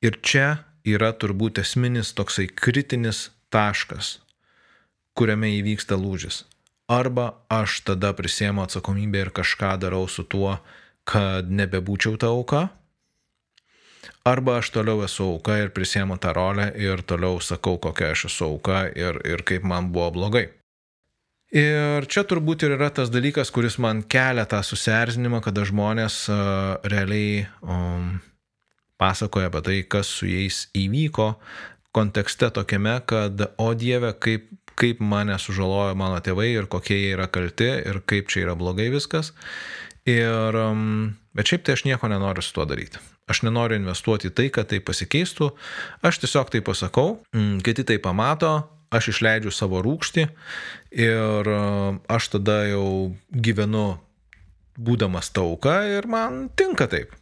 Ir 0.04 0.18
čia 0.20 0.64
yra 0.84 1.12
turbūt 1.16 1.62
esminis 1.62 2.12
toksai 2.16 2.48
kritinis 2.50 3.30
taškas, 3.54 4.18
kuriame 5.16 5.54
įvyksta 5.60 5.96
lūžis. 5.96 6.42
Arba 6.90 7.30
aš 7.48 7.80
tada 7.88 8.12
prisėmu 8.12 8.64
atsakomybę 8.66 9.22
ir 9.24 9.30
kažką 9.32 9.76
darau 9.80 10.04
su 10.08 10.24
tuo, 10.28 10.58
kad 11.08 11.48
nebebūčiau 11.48 12.18
ta 12.20 12.28
auka. 12.28 12.68
Arba 14.24 14.58
aš 14.60 14.70
toliau 14.72 15.00
esu 15.04 15.24
auka 15.24 15.56
ir 15.60 15.72
prisėmu 15.72 16.18
tą 16.20 16.34
rolę 16.36 16.70
ir 16.80 17.00
toliau 17.04 17.40
sakau, 17.40 17.78
kokia 17.80 18.12
aš 18.12 18.26
esu 18.28 18.50
auka 18.50 18.84
ir, 18.92 19.20
ir 19.24 19.44
kaip 19.48 19.64
man 19.64 19.88
buvo 19.92 20.10
blogai. 20.12 20.46
Ir 21.54 22.04
čia 22.10 22.24
turbūt 22.26 22.64
ir 22.66 22.74
yra 22.74 22.90
tas 22.90 23.12
dalykas, 23.14 23.52
kuris 23.54 23.76
man 23.78 24.02
kelia 24.02 24.44
tą 24.48 24.58
susierzinimą, 24.66 25.38
kada 25.44 25.62
žmonės 25.64 26.16
uh, 26.32 26.80
realiai 26.82 27.44
um, 27.62 28.16
pasakoja 29.00 29.52
apie 29.52 29.62
tai, 29.62 29.76
kas 29.86 30.10
su 30.18 30.26
jais 30.26 30.64
įvyko, 30.74 31.34
kontekste 31.94 32.50
tokiame, 32.50 32.96
kad, 33.06 33.44
o 33.62 33.70
Dieve, 33.78 34.10
kaip 34.18 34.50
kaip 34.80 35.00
mane 35.04 35.36
sužalojo 35.40 35.94
mano 35.98 36.20
tėvai 36.24 36.50
ir 36.54 36.68
kokie 36.70 36.96
jie 36.98 37.14
yra 37.16 37.28
kalti 37.30 37.70
ir 37.80 38.00
kaip 38.06 38.30
čia 38.32 38.46
yra 38.46 38.56
blogai 38.58 38.90
viskas. 38.92 39.32
Ir, 40.04 40.56
um, 40.60 41.14
bet 41.32 41.48
šiaip 41.48 41.64
tai 41.64 41.78
aš 41.78 41.86
nieko 41.88 42.10
nenoriu 42.12 42.44
su 42.44 42.52
tuo 42.56 42.66
daryti. 42.68 43.00
Aš 43.30 43.40
nenoriu 43.46 43.78
investuoti 43.80 44.28
į 44.28 44.34
tai, 44.36 44.50
kad 44.52 44.68
tai 44.68 44.82
pasikeistų. 44.84 45.48
Aš 46.04 46.20
tiesiog 46.24 46.50
tai 46.52 46.60
pasakau, 46.64 47.22
mm, 47.32 47.62
kiti 47.64 47.86
tai 47.88 47.96
pamato, 48.02 48.52
aš 48.94 49.14
išleidžiu 49.14 49.52
savo 49.54 49.80
rūkštį 49.84 50.26
ir 51.04 51.50
um, 51.50 52.00
aš 52.10 52.34
tada 52.36 52.60
jau 52.68 53.14
gyvenu 53.32 53.94
būdamas 54.76 55.30
tauka 55.34 55.80
ir 55.88 56.08
man 56.10 56.48
tinka 56.58 56.86
taip. 56.90 57.14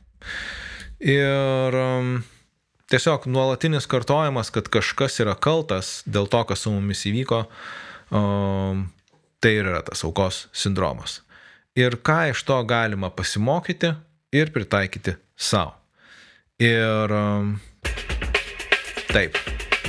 Ir 1.03 1.79
um, 1.79 2.17
tiesiog 2.93 3.27
nuolatinis 3.33 3.89
kartojimas, 3.89 4.53
kad 4.53 4.69
kažkas 4.73 5.17
yra 5.25 5.35
kaltas 5.35 6.03
dėl 6.05 6.29
to, 6.29 6.43
kas 6.49 6.65
su 6.67 6.73
mumis 6.75 7.07
įvyko, 7.09 7.43
tai 9.43 9.53
yra 9.57 9.81
tas 9.87 10.05
aukos 10.05 10.47
sindromas. 10.53 11.21
Ir 11.79 11.97
ką 12.05 12.19
iš 12.35 12.45
to 12.45 12.59
galima 12.69 13.09
pasimokyti 13.09 13.95
ir 14.37 14.53
pritaikyti 14.53 15.17
savo. 15.37 15.79
Ir 16.63 17.11
um, 17.17 17.55
taip, 19.09 19.39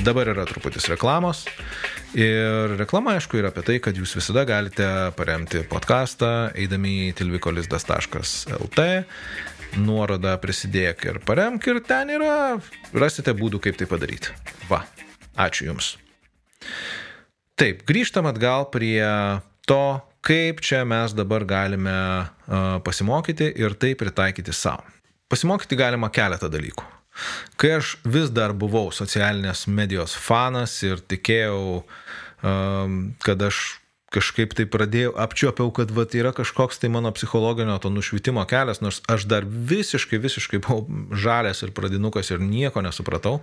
dabar 0.02 0.32
yra 0.32 0.46
truputis 0.48 0.88
reklamos. 0.90 1.44
Ir 2.14 2.76
reklama, 2.78 3.16
aišku, 3.18 3.36
yra 3.40 3.50
apie 3.50 3.62
tai, 3.66 3.76
kad 3.82 3.96
jūs 3.98 4.14
visada 4.16 4.46
galite 4.48 4.86
paremti 5.18 5.64
podcastą 5.68 6.30
eidami 6.54 7.10
į 7.10 7.14
tilvikolizdas.lt 7.18 8.84
nuorodą 9.80 10.34
prisidėk 10.42 11.04
ir 11.08 11.20
paremk 11.26 11.66
ir 11.70 11.80
ten 11.86 12.12
yra, 12.14 12.56
rasite 12.94 13.34
būdų, 13.36 13.60
kaip 13.64 13.78
tai 13.80 13.88
padaryti. 13.90 14.34
Va, 14.70 14.84
ačiū 15.46 15.68
Jums. 15.70 15.94
Taip, 17.58 17.84
grįžtam 17.86 18.26
atgal 18.26 18.66
prie 18.74 19.04
to, 19.68 19.84
kaip 20.24 20.62
čia 20.64 20.82
mes 20.88 21.14
dabar 21.14 21.44
galime 21.46 21.98
pasimokyti 22.86 23.52
ir 23.60 23.76
tai 23.78 23.94
pritaikyti 23.98 24.54
savo. 24.56 24.82
Pasimokyti 25.30 25.78
galima 25.78 26.10
keletą 26.12 26.50
dalykų. 26.52 26.90
Kai 27.60 27.76
aš 27.76 27.94
vis 28.10 28.32
dar 28.34 28.52
buvau 28.58 28.90
socialinės 28.94 29.68
medijos 29.70 30.16
fanas 30.18 30.74
ir 30.82 30.98
tikėjau, 30.98 31.84
kad 33.22 33.44
aš 33.48 33.60
kažkaip 34.14 34.54
tai 34.56 34.66
pradėjau, 34.70 35.14
apčiopiau, 35.20 35.72
kad 35.74 35.90
vat, 35.94 36.14
yra 36.16 36.30
kažkoks 36.36 36.78
tai 36.82 36.90
mano 36.92 37.10
psichologinio 37.14 37.76
to 37.82 37.90
nušvitimo 37.90 38.44
kelias, 38.50 38.80
nors 38.84 39.00
aš 39.10 39.26
dar 39.30 39.46
visiškai, 39.46 40.20
visiškai 40.22 40.60
buvau 40.64 40.84
žalės 41.10 41.64
ir 41.66 41.74
pradinukas 41.76 42.30
ir 42.30 42.42
nieko 42.42 42.84
nesupratau. 42.84 43.40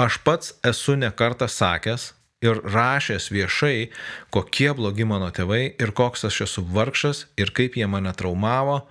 Aš 0.00 0.20
pats 0.26 0.54
esu 0.66 0.96
nekartą 1.00 1.50
sakęs 1.50 2.12
ir 2.44 2.60
rašęs 2.62 3.30
viešai, 3.32 3.90
kokie 4.34 4.70
blogi 4.76 5.06
mano 5.08 5.32
tėvai 5.34 5.74
ir 5.74 5.92
koks 5.96 6.26
aš 6.28 6.44
esu 6.46 6.64
vargšas 6.76 7.26
ir 7.40 7.52
kaip 7.56 7.78
jie 7.80 7.88
mane 7.90 8.12
traumavo 8.14 8.84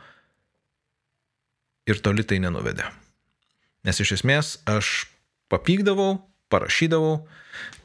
ir 1.86 2.02
toli 2.02 2.26
tai 2.26 2.42
nenuvedė. 2.44 2.90
Nes 3.86 4.02
iš 4.02 4.18
esmės 4.18 4.58
aš 4.66 5.06
papykdavau, 5.54 6.18
parašydavau 6.54 7.26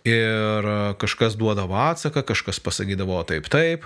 ir 0.04 0.66
kažkas 0.98 1.36
duodavo 1.36 1.76
atsaką, 1.76 2.22
kažkas 2.24 2.60
pasakydavo 2.64 3.18
taip, 3.28 3.48
taip, 3.52 3.84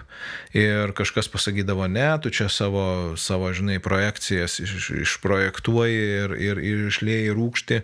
ir 0.55 0.93
kažkas 0.95 1.29
pasakydavo 1.29 1.89
ne, 1.91 2.07
tu 2.23 2.31
čia 2.31 2.47
savo, 2.49 3.17
savo 3.19 3.51
žinai, 3.53 3.81
projekcijas 3.83 4.61
iš, 4.63 4.91
išprojektuoji 5.03 5.99
ir, 6.21 6.37
ir, 6.39 6.63
ir 6.63 6.87
išlėjai 6.93 7.35
rūkšti 7.35 7.81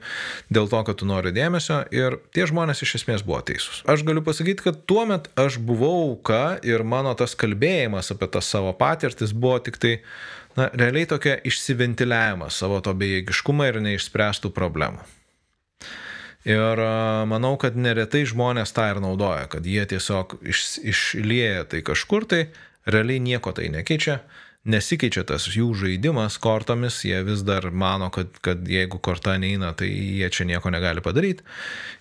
dėl 0.55 0.71
to, 0.71 0.83
kad 0.87 1.03
tu 1.03 1.11
nori 1.11 1.35
dėmesio 1.35 1.83
ir 1.95 2.21
tie 2.35 2.47
žmonės 2.51 2.85
iš 2.87 3.01
esmės 3.03 3.27
buvo 3.27 3.43
teisūs. 3.51 3.83
Aš 3.91 4.07
galiu 4.07 4.23
pasakyti, 4.27 4.69
kad 4.69 4.85
tuo 4.87 5.05
metu 5.11 5.35
aš 5.41 5.59
buvau 5.59 6.13
auka 6.13 6.61
ir 6.67 6.87
mano 6.87 7.17
tas 7.19 7.35
kalbėjimas 7.39 8.15
apie 8.15 8.31
tas 8.31 8.47
savo 8.47 8.73
patirtis 8.79 9.35
buvo 9.35 9.59
tik 9.59 9.81
tai 9.83 9.97
na, 10.55 10.71
realiai 10.71 11.11
tokia 11.11 11.41
išsiventiliavimas 11.47 12.63
savo 12.63 12.79
to 12.85 12.95
bejėgiškumą 12.95 13.73
ir 13.73 13.83
neišspręstų 13.91 14.55
problemų. 14.55 15.03
Ir 16.49 16.81
manau, 17.29 17.57
kad 17.61 17.77
neretai 17.77 18.23
žmonės 18.29 18.73
tą 18.73 18.87
ir 18.95 19.01
naudoja, 19.05 19.45
kad 19.53 19.67
jie 19.69 19.83
tiesiog 19.91 20.39
iš, 20.41 20.79
išlieja 20.89 21.67
tai 21.69 21.83
kažkur 21.85 22.25
tai, 22.29 22.47
realiai 22.89 23.21
nieko 23.21 23.53
tai 23.53 23.69
nekeičia, 23.73 24.23
nesikeičia 24.65 25.25
tas 25.29 25.49
jų 25.53 25.69
žaidimas 25.83 26.39
kortomis, 26.41 27.03
jie 27.05 27.21
vis 27.27 27.45
dar 27.45 27.69
mano, 27.73 28.09
kad, 28.15 28.33
kad 28.45 28.65
jeigu 28.69 29.01
korta 29.05 29.37
neina, 29.41 29.75
tai 29.77 29.91
jie 29.91 30.31
čia 30.33 30.49
nieko 30.49 30.73
negali 30.73 31.05
padaryti. 31.05 31.45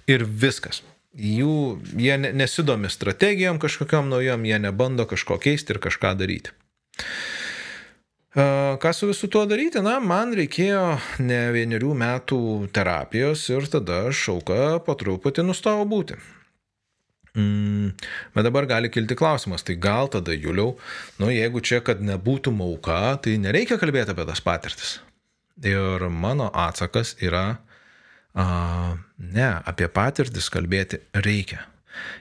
Ir 0.07 0.23
viskas. 0.23 0.83
Jų, 1.19 1.79
jie 1.99 2.15
nesidomi 2.31 2.91
strategijom 2.91 3.59
kažkokiam 3.59 4.11
naujom, 4.11 4.45
jie 4.45 4.59
nebando 4.61 5.07
kažko 5.09 5.39
keisti 5.41 5.75
ir 5.75 5.83
kažką 5.83 6.13
daryti. 6.19 6.55
Ką 8.79 8.93
su 8.93 9.07
visu 9.09 9.27
tuo 9.27 9.43
daryti? 9.49 9.81
Na, 9.83 9.97
man 9.99 10.31
reikėjo 10.37 10.83
ne 11.25 11.39
vienerių 11.51 11.91
metų 11.99 12.39
terapijos 12.75 13.41
ir 13.51 13.65
tada 13.67 14.05
aš 14.11 14.21
auka 14.31 14.59
po 14.85 14.95
truputį 14.95 15.43
nustojau 15.43 15.83
būti. 15.89 16.15
Mm, 17.35 17.91
bet 18.35 18.47
dabar 18.47 18.67
gali 18.69 18.89
kilti 18.93 19.17
klausimas, 19.19 19.65
tai 19.67 19.75
gal 19.75 20.07
tada, 20.13 20.33
Juliau, 20.33 20.77
nu 21.19 21.29
jeigu 21.33 21.61
čia, 21.61 21.81
kad 21.85 21.99
nebūtų 22.01 22.53
auka, 22.63 23.17
tai 23.23 23.35
nereikia 23.43 23.77
kalbėti 23.81 24.15
apie 24.15 24.25
tas 24.29 24.41
patirtis. 24.41 24.95
Ir 25.59 26.07
mano 26.09 26.47
atsakas 26.55 27.17
yra, 27.19 27.59
a, 28.33 28.47
ne, 29.19 29.49
apie 29.67 29.91
patirtis 29.91 30.49
kalbėti 30.53 31.03
reikia. 31.13 31.65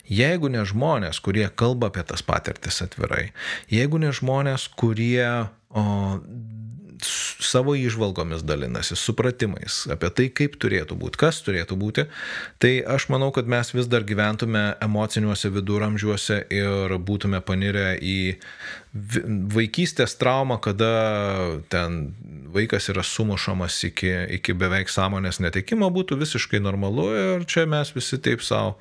Jeigu 0.09 0.51
ne 0.53 0.65
žmonės, 0.67 1.21
kurie 1.25 1.47
kalba 1.49 1.91
apie 1.93 2.05
tas 2.09 2.25
patirtis 2.25 2.81
atvirai, 2.85 3.31
jeigu 3.73 4.01
ne 4.01 4.13
žmonės, 4.15 4.69
kurie 4.81 5.27
o, 5.69 5.85
savo 7.49 7.75
išvalgomis 7.79 8.45
dalinasi, 8.47 8.97
supratimais 8.99 9.81
apie 9.93 10.11
tai, 10.15 10.29
kaip 10.41 10.59
turėtų 10.61 10.99
būti, 11.01 11.21
kas 11.21 11.41
turėtų 11.47 11.79
būti, 11.81 12.05
tai 12.63 12.73
aš 12.97 13.09
manau, 13.13 13.31
kad 13.35 13.49
mes 13.51 13.73
vis 13.75 13.89
dar 13.91 14.07
gyventume 14.09 14.65
emociniuose 14.85 15.51
viduramžiuose 15.55 16.43
ir 16.55 16.97
būtume 17.01 17.41
panirę 17.45 17.95
į 17.99 18.19
vaikystės 19.55 20.17
traumą, 20.21 20.59
kada 20.65 20.93
ten 21.73 21.99
vaikas 22.55 22.89
yra 22.93 23.05
sumušamas 23.05 23.77
iki, 23.91 24.11
iki 24.39 24.57
beveik 24.57 24.91
sąmonės 24.93 25.43
netekimo, 25.45 25.91
būtų 25.93 26.19
visiškai 26.23 26.61
normalu 26.65 27.09
ir 27.17 27.49
čia 27.49 27.67
mes 27.69 27.93
visi 27.97 28.21
taip 28.23 28.45
savo, 28.45 28.79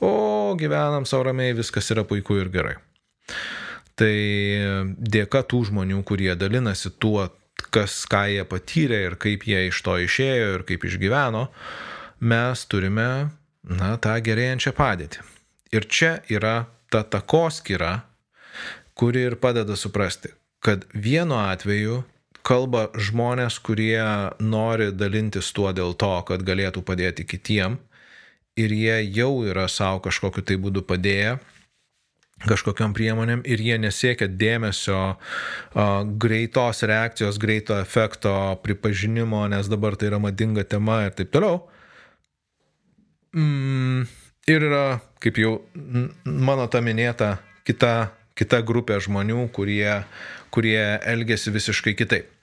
o 0.00 0.54
gyvenam 0.60 1.08
savo 1.08 1.28
ramiai, 1.30 1.56
viskas 1.56 1.90
yra 1.94 2.04
puiku 2.08 2.40
ir 2.42 2.52
gerai. 2.52 2.76
Tai 3.96 4.12
dėka 5.00 5.40
tų 5.48 5.62
žmonių, 5.70 6.02
kurie 6.04 6.34
dalinasi 6.36 6.92
tuo, 7.00 7.30
kas, 7.74 8.04
ką 8.10 8.24
jie 8.32 8.44
patyrė 8.48 9.02
ir 9.10 9.16
kaip 9.20 9.46
jie 9.48 9.66
iš 9.68 9.82
to 9.84 9.96
išėjo 10.04 10.48
ir 10.56 10.64
kaip 10.68 10.84
išgyveno, 10.88 11.46
mes 12.20 12.64
turime, 12.70 13.30
na, 13.66 13.94
tą 14.00 14.16
gerėjančią 14.24 14.72
padėtį. 14.76 15.24
Ir 15.74 15.88
čia 15.90 16.12
yra 16.32 16.66
ta 16.92 17.02
takoskira, 17.02 18.06
kuri 18.96 19.26
ir 19.28 19.36
padeda 19.40 19.76
suprasti, 19.76 20.30
kad 20.64 20.86
vienu 20.94 21.36
atveju 21.40 22.04
kalba 22.46 22.86
žmonės, 22.94 23.58
kurie 23.58 24.00
nori 24.38 24.92
dalintis 24.94 25.50
tuo 25.52 25.72
dėl 25.74 25.96
to, 25.98 26.14
kad 26.28 26.44
galėtų 26.46 26.84
padėti 26.86 27.26
kitiem 27.26 27.80
ir 28.56 28.72
jie 28.72 29.00
jau 29.18 29.42
yra 29.44 29.66
savo 29.68 30.00
kažkokiu 30.06 30.44
tai 30.46 30.56
būdu 30.62 30.84
padėję 30.86 31.36
kažkokiam 32.44 32.92
priemonėm 32.96 33.40
ir 33.48 33.62
jie 33.64 33.78
nesiekia 33.80 34.28
dėmesio, 34.28 35.00
uh, 35.16 36.02
greitos 36.20 36.82
reakcijos, 36.84 37.40
greito 37.40 37.78
efekto, 37.80 38.34
pripažinimo, 38.64 39.46
nes 39.48 39.70
dabar 39.72 39.96
tai 39.96 40.10
yra 40.10 40.20
madinga 40.20 40.66
tema 40.68 41.06
ir 41.06 41.16
taip 41.16 41.32
toliau. 41.32 41.62
Mm, 43.36 44.04
ir 44.52 44.68
yra, 44.68 44.84
kaip 45.24 45.40
jau 45.40 45.56
mano 46.24 46.68
ta 46.72 46.84
minėta, 46.84 47.36
kita, 47.68 48.12
kita 48.36 48.62
grupė 48.64 49.00
žmonių, 49.04 49.48
kurie, 49.56 50.04
kurie 50.54 50.80
elgesi 51.08 51.52
visiškai 51.52 51.96
kitaip. 51.98 52.35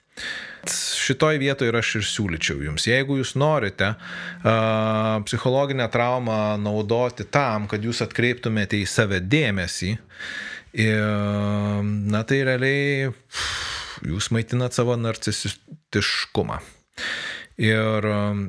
Šitoj 0.64 1.36
vietoje 1.42 1.74
aš 1.76 1.90
ir 1.98 2.04
siūlyčiau 2.08 2.62
jums, 2.64 2.86
jeigu 2.88 3.18
jūs 3.18 3.34
norite 3.36 3.90
uh, 3.92 5.20
psichologinę 5.26 5.90
traumą 5.92 6.56
naudoti 6.56 7.26
tam, 7.28 7.66
kad 7.68 7.84
jūs 7.84 8.00
atkreiptumėte 8.06 8.80
į 8.80 8.86
save 8.88 9.20
dėmesį, 9.20 9.90
ir, 10.74 11.04
na 11.84 12.22
tai 12.26 12.40
realiai 12.48 13.12
jūs 14.04 14.30
maitinat 14.34 14.76
savo 14.76 14.96
narcisistiškumą. 14.98 16.58
Ir 17.62 18.08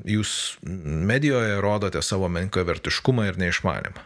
jūs 0.10 0.32
medijoje 0.66 1.60
rodote 1.62 2.02
savo 2.02 2.30
menkavertiškumą 2.34 3.28
ir 3.30 3.38
neišmanimą. 3.38 4.02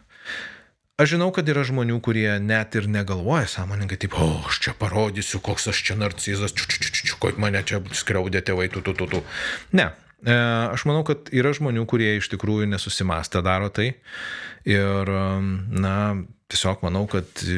Aš 0.99 1.13
žinau, 1.15 1.29
kad 1.31 1.47
yra 1.47 1.63
žmonių, 1.63 2.01
kurie 2.03 2.27
net 2.43 2.75
ir 2.75 2.89
negalvoja 2.91 3.47
sąmoningai, 3.47 3.95
taip, 4.01 4.17
o, 4.19 4.25
aš 4.49 4.57
čia 4.65 4.73
parodysiu, 4.75 5.39
koks 5.39 5.69
aš 5.71 5.79
čia 5.87 5.95
narcizas, 5.95 6.51
čiu, 6.51 6.67
čiu, 6.67 6.81
čiu, 6.83 7.05
čiu, 7.07 7.19
kaip 7.23 7.39
mane 7.39 7.61
čia 7.63 7.79
skriaudė 7.95 8.41
tėvai, 8.43 8.67
tu, 8.73 8.83
tu, 8.83 8.91
tu, 8.97 9.07
tu. 9.07 9.21
Ne, 9.79 9.85
e, 10.25 10.35
aš 10.35 10.83
manau, 10.89 11.05
kad 11.07 11.31
yra 11.31 11.53
žmonių, 11.55 11.85
kurie 11.87 12.17
iš 12.17 12.27
tikrųjų 12.33 12.67
nesusimastę 12.73 13.39
daro 13.45 13.71
tai. 13.71 13.93
Ir, 14.67 15.13
na, 15.71 15.95
tiesiog 16.51 16.83
manau, 16.83 17.05
kad 17.07 17.45
e, 17.47 17.55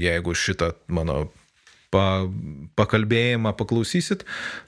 jeigu 0.00 0.32
šitą 0.32 0.72
mano 0.88 1.26
pa, 1.94 2.04
pakalbėjimą 2.78 3.52
paklausysit, 3.58 4.22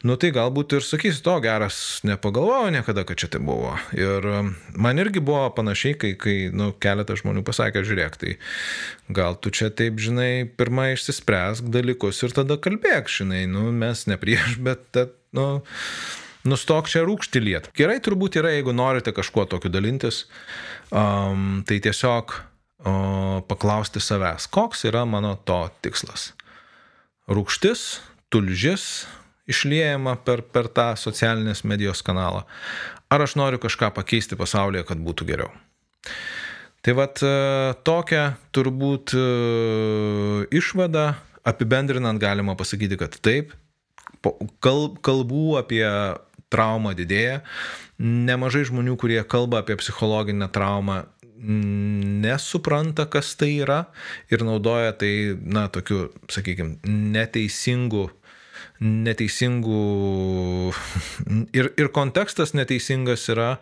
nu 0.06 0.16
tai 0.20 0.32
galbūt 0.34 0.76
ir 0.76 0.86
sakysit, 0.86 1.26
o 1.30 1.36
geras, 1.42 1.76
nepagalvojau 2.06 2.72
niekada, 2.74 3.04
kad 3.08 3.20
čia 3.22 3.30
tai 3.32 3.40
buvo. 3.44 3.76
Ir 3.96 4.26
um, 4.28 4.52
man 4.74 5.02
irgi 5.02 5.22
buvo 5.24 5.46
panašiai, 5.56 5.96
kai, 5.98 6.12
kai 6.20 6.36
nu, 6.54 6.72
keletas 6.82 7.22
žmonių 7.22 7.44
pasakė, 7.46 7.84
žiūrėk, 7.86 8.18
tai 8.20 8.34
gal 9.14 9.38
tu 9.38 9.54
čia 9.54 9.70
taip, 9.70 10.02
žinai, 10.02 10.44
pirmą 10.58 10.92
išsispręsk 10.96 11.70
dalykus 11.72 12.24
ir 12.26 12.34
tada 12.36 12.58
kalbėk, 12.62 13.10
žinai, 13.12 13.44
nu 13.50 13.70
mes 13.74 14.06
ne 14.10 14.18
prieš, 14.20 14.58
bet, 14.66 14.84
tad, 14.94 15.14
nu, 15.36 15.48
nustok 16.48 16.90
čia 16.90 17.06
rūkšti 17.06 17.42
liet. 17.42 17.72
Gerai 17.78 18.00
turbūt 18.02 18.40
yra, 18.42 18.54
jeigu 18.56 18.74
norite 18.74 19.14
kažkuo 19.14 19.46
tokiu 19.50 19.70
dalintis, 19.72 20.24
um, 20.90 21.62
tai 21.68 21.78
tiesiog 21.86 22.34
o, 22.82 22.94
paklausti 23.46 24.02
savęs, 24.02 24.50
koks 24.50 24.88
yra 24.90 25.06
mano 25.06 25.36
to 25.46 25.64
tikslas 25.86 26.32
rūkštis, 27.30 28.00
tulžis 28.32 29.06
išliejama 29.50 30.16
per, 30.24 30.42
per 30.42 30.70
tą 30.72 30.92
socialinės 30.98 31.64
medijos 31.68 32.02
kanalą. 32.04 32.44
Ar 33.12 33.24
aš 33.24 33.36
noriu 33.36 33.60
kažką 33.62 33.90
pakeisti 33.94 34.38
pasaulyje, 34.38 34.86
kad 34.88 35.02
būtų 35.02 35.26
geriau. 35.28 35.50
Tai 36.82 36.94
vad 36.98 37.20
e, 37.22 37.32
tokią 37.86 38.22
turbūt 38.54 39.14
e, 39.14 39.24
išvadą 40.58 41.12
apibendrinant 41.46 42.18
galima 42.22 42.56
pasakyti, 42.58 42.98
kad 42.98 43.18
taip, 43.22 43.52
kalbų 44.62 45.46
apie 45.58 45.84
traumą 46.52 46.92
didėja. 46.98 47.40
Nemažai 48.02 48.64
žmonių, 48.68 48.96
kurie 49.00 49.20
kalba 49.26 49.62
apie 49.62 49.76
psichologinę 49.80 50.48
traumą, 50.52 51.02
nesupranta, 52.22 53.06
kas 53.10 53.34
tai 53.38 53.52
yra 53.64 53.84
ir 54.32 54.46
naudoja 54.46 54.94
tai, 54.98 55.12
na, 55.42 55.68
tokiu, 55.72 56.08
sakykime, 56.32 56.78
neteisingu 56.86 58.08
neteisingų 58.82 59.82
ir, 61.54 61.70
ir 61.78 61.90
kontekstas 61.94 62.54
neteisingas 62.56 63.28
yra 63.32 63.54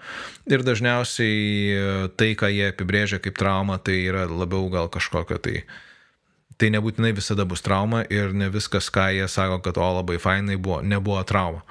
ir 0.48 0.64
dažniausiai 0.64 2.08
tai, 2.16 2.32
ką 2.38 2.50
jie 2.52 2.70
apibrėžia 2.72 3.20
kaip 3.22 3.38
trauma, 3.38 3.78
tai 3.82 4.00
yra 4.08 4.26
labiau 4.28 4.70
gal 4.72 4.88
kažkokio 4.92 5.40
tai, 5.42 5.62
tai 6.60 6.72
nebūtinai 6.72 7.12
visada 7.16 7.46
bus 7.48 7.64
trauma 7.64 8.02
ir 8.08 8.34
ne 8.36 8.50
viskas, 8.52 8.90
ką 8.92 9.10
jie 9.18 9.28
sako, 9.28 9.60
kad 9.64 9.80
o 9.80 9.92
labai 10.00 10.18
fainai 10.22 10.56
buvo, 10.56 10.80
nebuvo 10.80 11.22
trauma. 11.28 11.64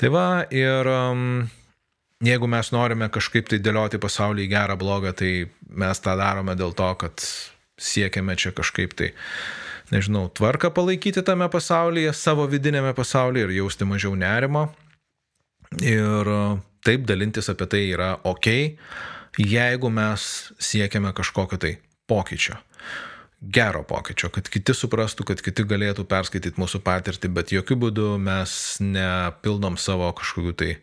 Tai 0.00 0.12
va 0.14 0.26
ir 0.48 0.88
um, 0.88 1.50
jeigu 2.24 2.48
mes 2.50 2.72
norime 2.74 3.08
kažkaip 3.12 3.48
tai 3.50 3.60
dėlioti 3.62 4.00
pasaulį 4.00 4.44
į 4.44 4.50
gerą, 4.52 4.76
blogą, 4.80 5.14
tai 5.16 5.32
mes 5.68 6.02
tą 6.04 6.16
darome 6.20 6.56
dėl 6.58 6.74
to, 6.76 6.90
kad 7.00 7.24
siekiame 7.80 8.36
čia 8.36 8.52
kažkaip 8.56 8.94
tai, 8.96 9.12
nežinau, 9.92 10.28
tvarką 10.36 10.72
palaikyti 10.76 11.24
tame 11.26 11.48
pasaulyje, 11.52 12.12
savo 12.16 12.46
vidinėme 12.50 12.92
pasaulyje 12.96 13.48
ir 13.48 13.56
jausti 13.62 13.88
mažiau 13.88 14.16
nerimo. 14.18 14.68
Ir 15.80 16.28
taip 16.84 17.06
dalintis 17.06 17.48
apie 17.52 17.68
tai 17.70 17.84
yra 17.92 18.16
ok. 18.26 18.48
jeigu 19.38 19.90
mes 19.90 20.52
siekiame 20.58 21.12
kažkokio 21.14 21.58
tai 21.58 21.78
pokyčio. 22.06 22.56
Gero 23.40 23.82
pokyčio, 23.88 24.28
kad 24.28 24.48
kiti 24.52 24.74
suprastų, 24.76 25.24
kad 25.30 25.40
kiti 25.40 25.64
galėtų 25.64 26.04
perskaityti 26.04 26.60
mūsų 26.60 26.82
patirtį, 26.84 27.30
bet 27.32 27.52
jokių 27.54 27.76
būdų 27.86 28.08
mes 28.20 28.52
nepildom 28.84 29.78
savo 29.80 30.10
kažkokių 30.12 30.52
tai 30.52 30.74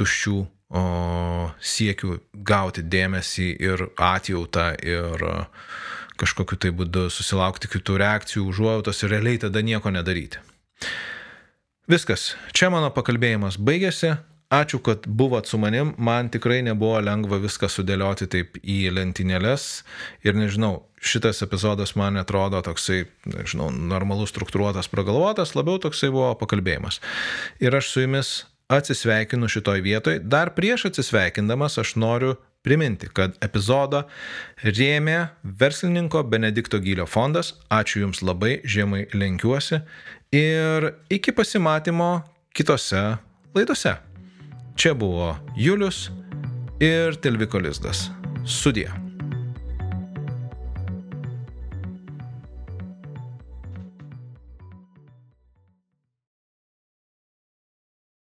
tuščių 0.00 0.36
o, 0.72 1.50
siekių 1.60 2.18
gauti 2.48 2.82
dėmesį 2.82 3.48
ir 3.60 3.86
atjautą 4.00 4.72
ir 4.80 5.26
kažkokiu 6.20 6.58
tai 6.60 6.72
būdu 6.76 7.08
susilaukti 7.12 7.70
kitų 7.72 7.98
reakcijų, 8.02 8.44
užuojautos 8.50 9.02
ir 9.02 9.16
realiai 9.16 9.40
tada 9.42 9.62
nieko 9.64 9.92
nedaryti. 9.94 10.42
Viskas, 11.90 12.32
čia 12.54 12.70
mano 12.72 12.92
pakalbėjimas 12.94 13.58
baigėsi. 13.58 14.14
Ačiū, 14.52 14.82
kad 14.84 15.06
buvot 15.08 15.48
su 15.48 15.56
manim. 15.56 15.94
Man 15.96 16.28
tikrai 16.28 16.58
nebuvo 16.60 16.98
lengva 17.00 17.38
viską 17.40 17.70
sudėlioti 17.72 18.28
taip 18.28 18.58
į 18.60 18.90
lentynėlės. 18.92 19.64
Ir 20.28 20.36
nežinau, 20.36 20.82
šitas 21.00 21.40
epizodas 21.46 21.94
man 21.96 22.20
atrodo 22.20 22.60
toksai, 22.60 23.06
nežinau, 23.32 23.70
normalus, 23.72 24.28
struktūruotas, 24.34 24.92
pragalvotas, 24.92 25.56
labiau 25.56 25.80
toksai 25.80 26.12
buvo 26.12 26.34
pakalbėjimas. 26.42 27.00
Ir 27.64 27.80
aš 27.80 27.88
su 27.94 28.04
jumis 28.04 28.34
atsisveikinu 28.72 29.48
šitoj 29.48 29.82
vietoj. 29.84 30.18
Dar 30.24 30.54
prieš 30.56 30.88
atsisveikindamas 30.90 31.78
aš 31.82 31.94
noriu 32.00 32.36
priminti, 32.62 33.08
kad 33.12 33.36
epizodą 33.42 34.04
rėmė 34.62 35.18
verslininko 35.42 36.22
Benedikto 36.30 36.80
Gylio 36.82 37.06
fondas. 37.10 37.54
Ačiū 37.70 38.04
Jums 38.06 38.22
labai, 38.22 38.60
žiemai 38.64 39.06
lenkiuosi. 39.14 39.82
Ir 40.32 40.92
iki 41.12 41.34
pasimatymo 41.36 42.14
kitose 42.54 43.04
laidose. 43.54 43.96
Čia 44.76 44.94
buvo 44.96 45.34
Julius 45.56 46.08
ir 46.80 47.18
Tilviko 47.20 47.60
Lizdas. 47.60 48.08
Sudie. 48.46 49.01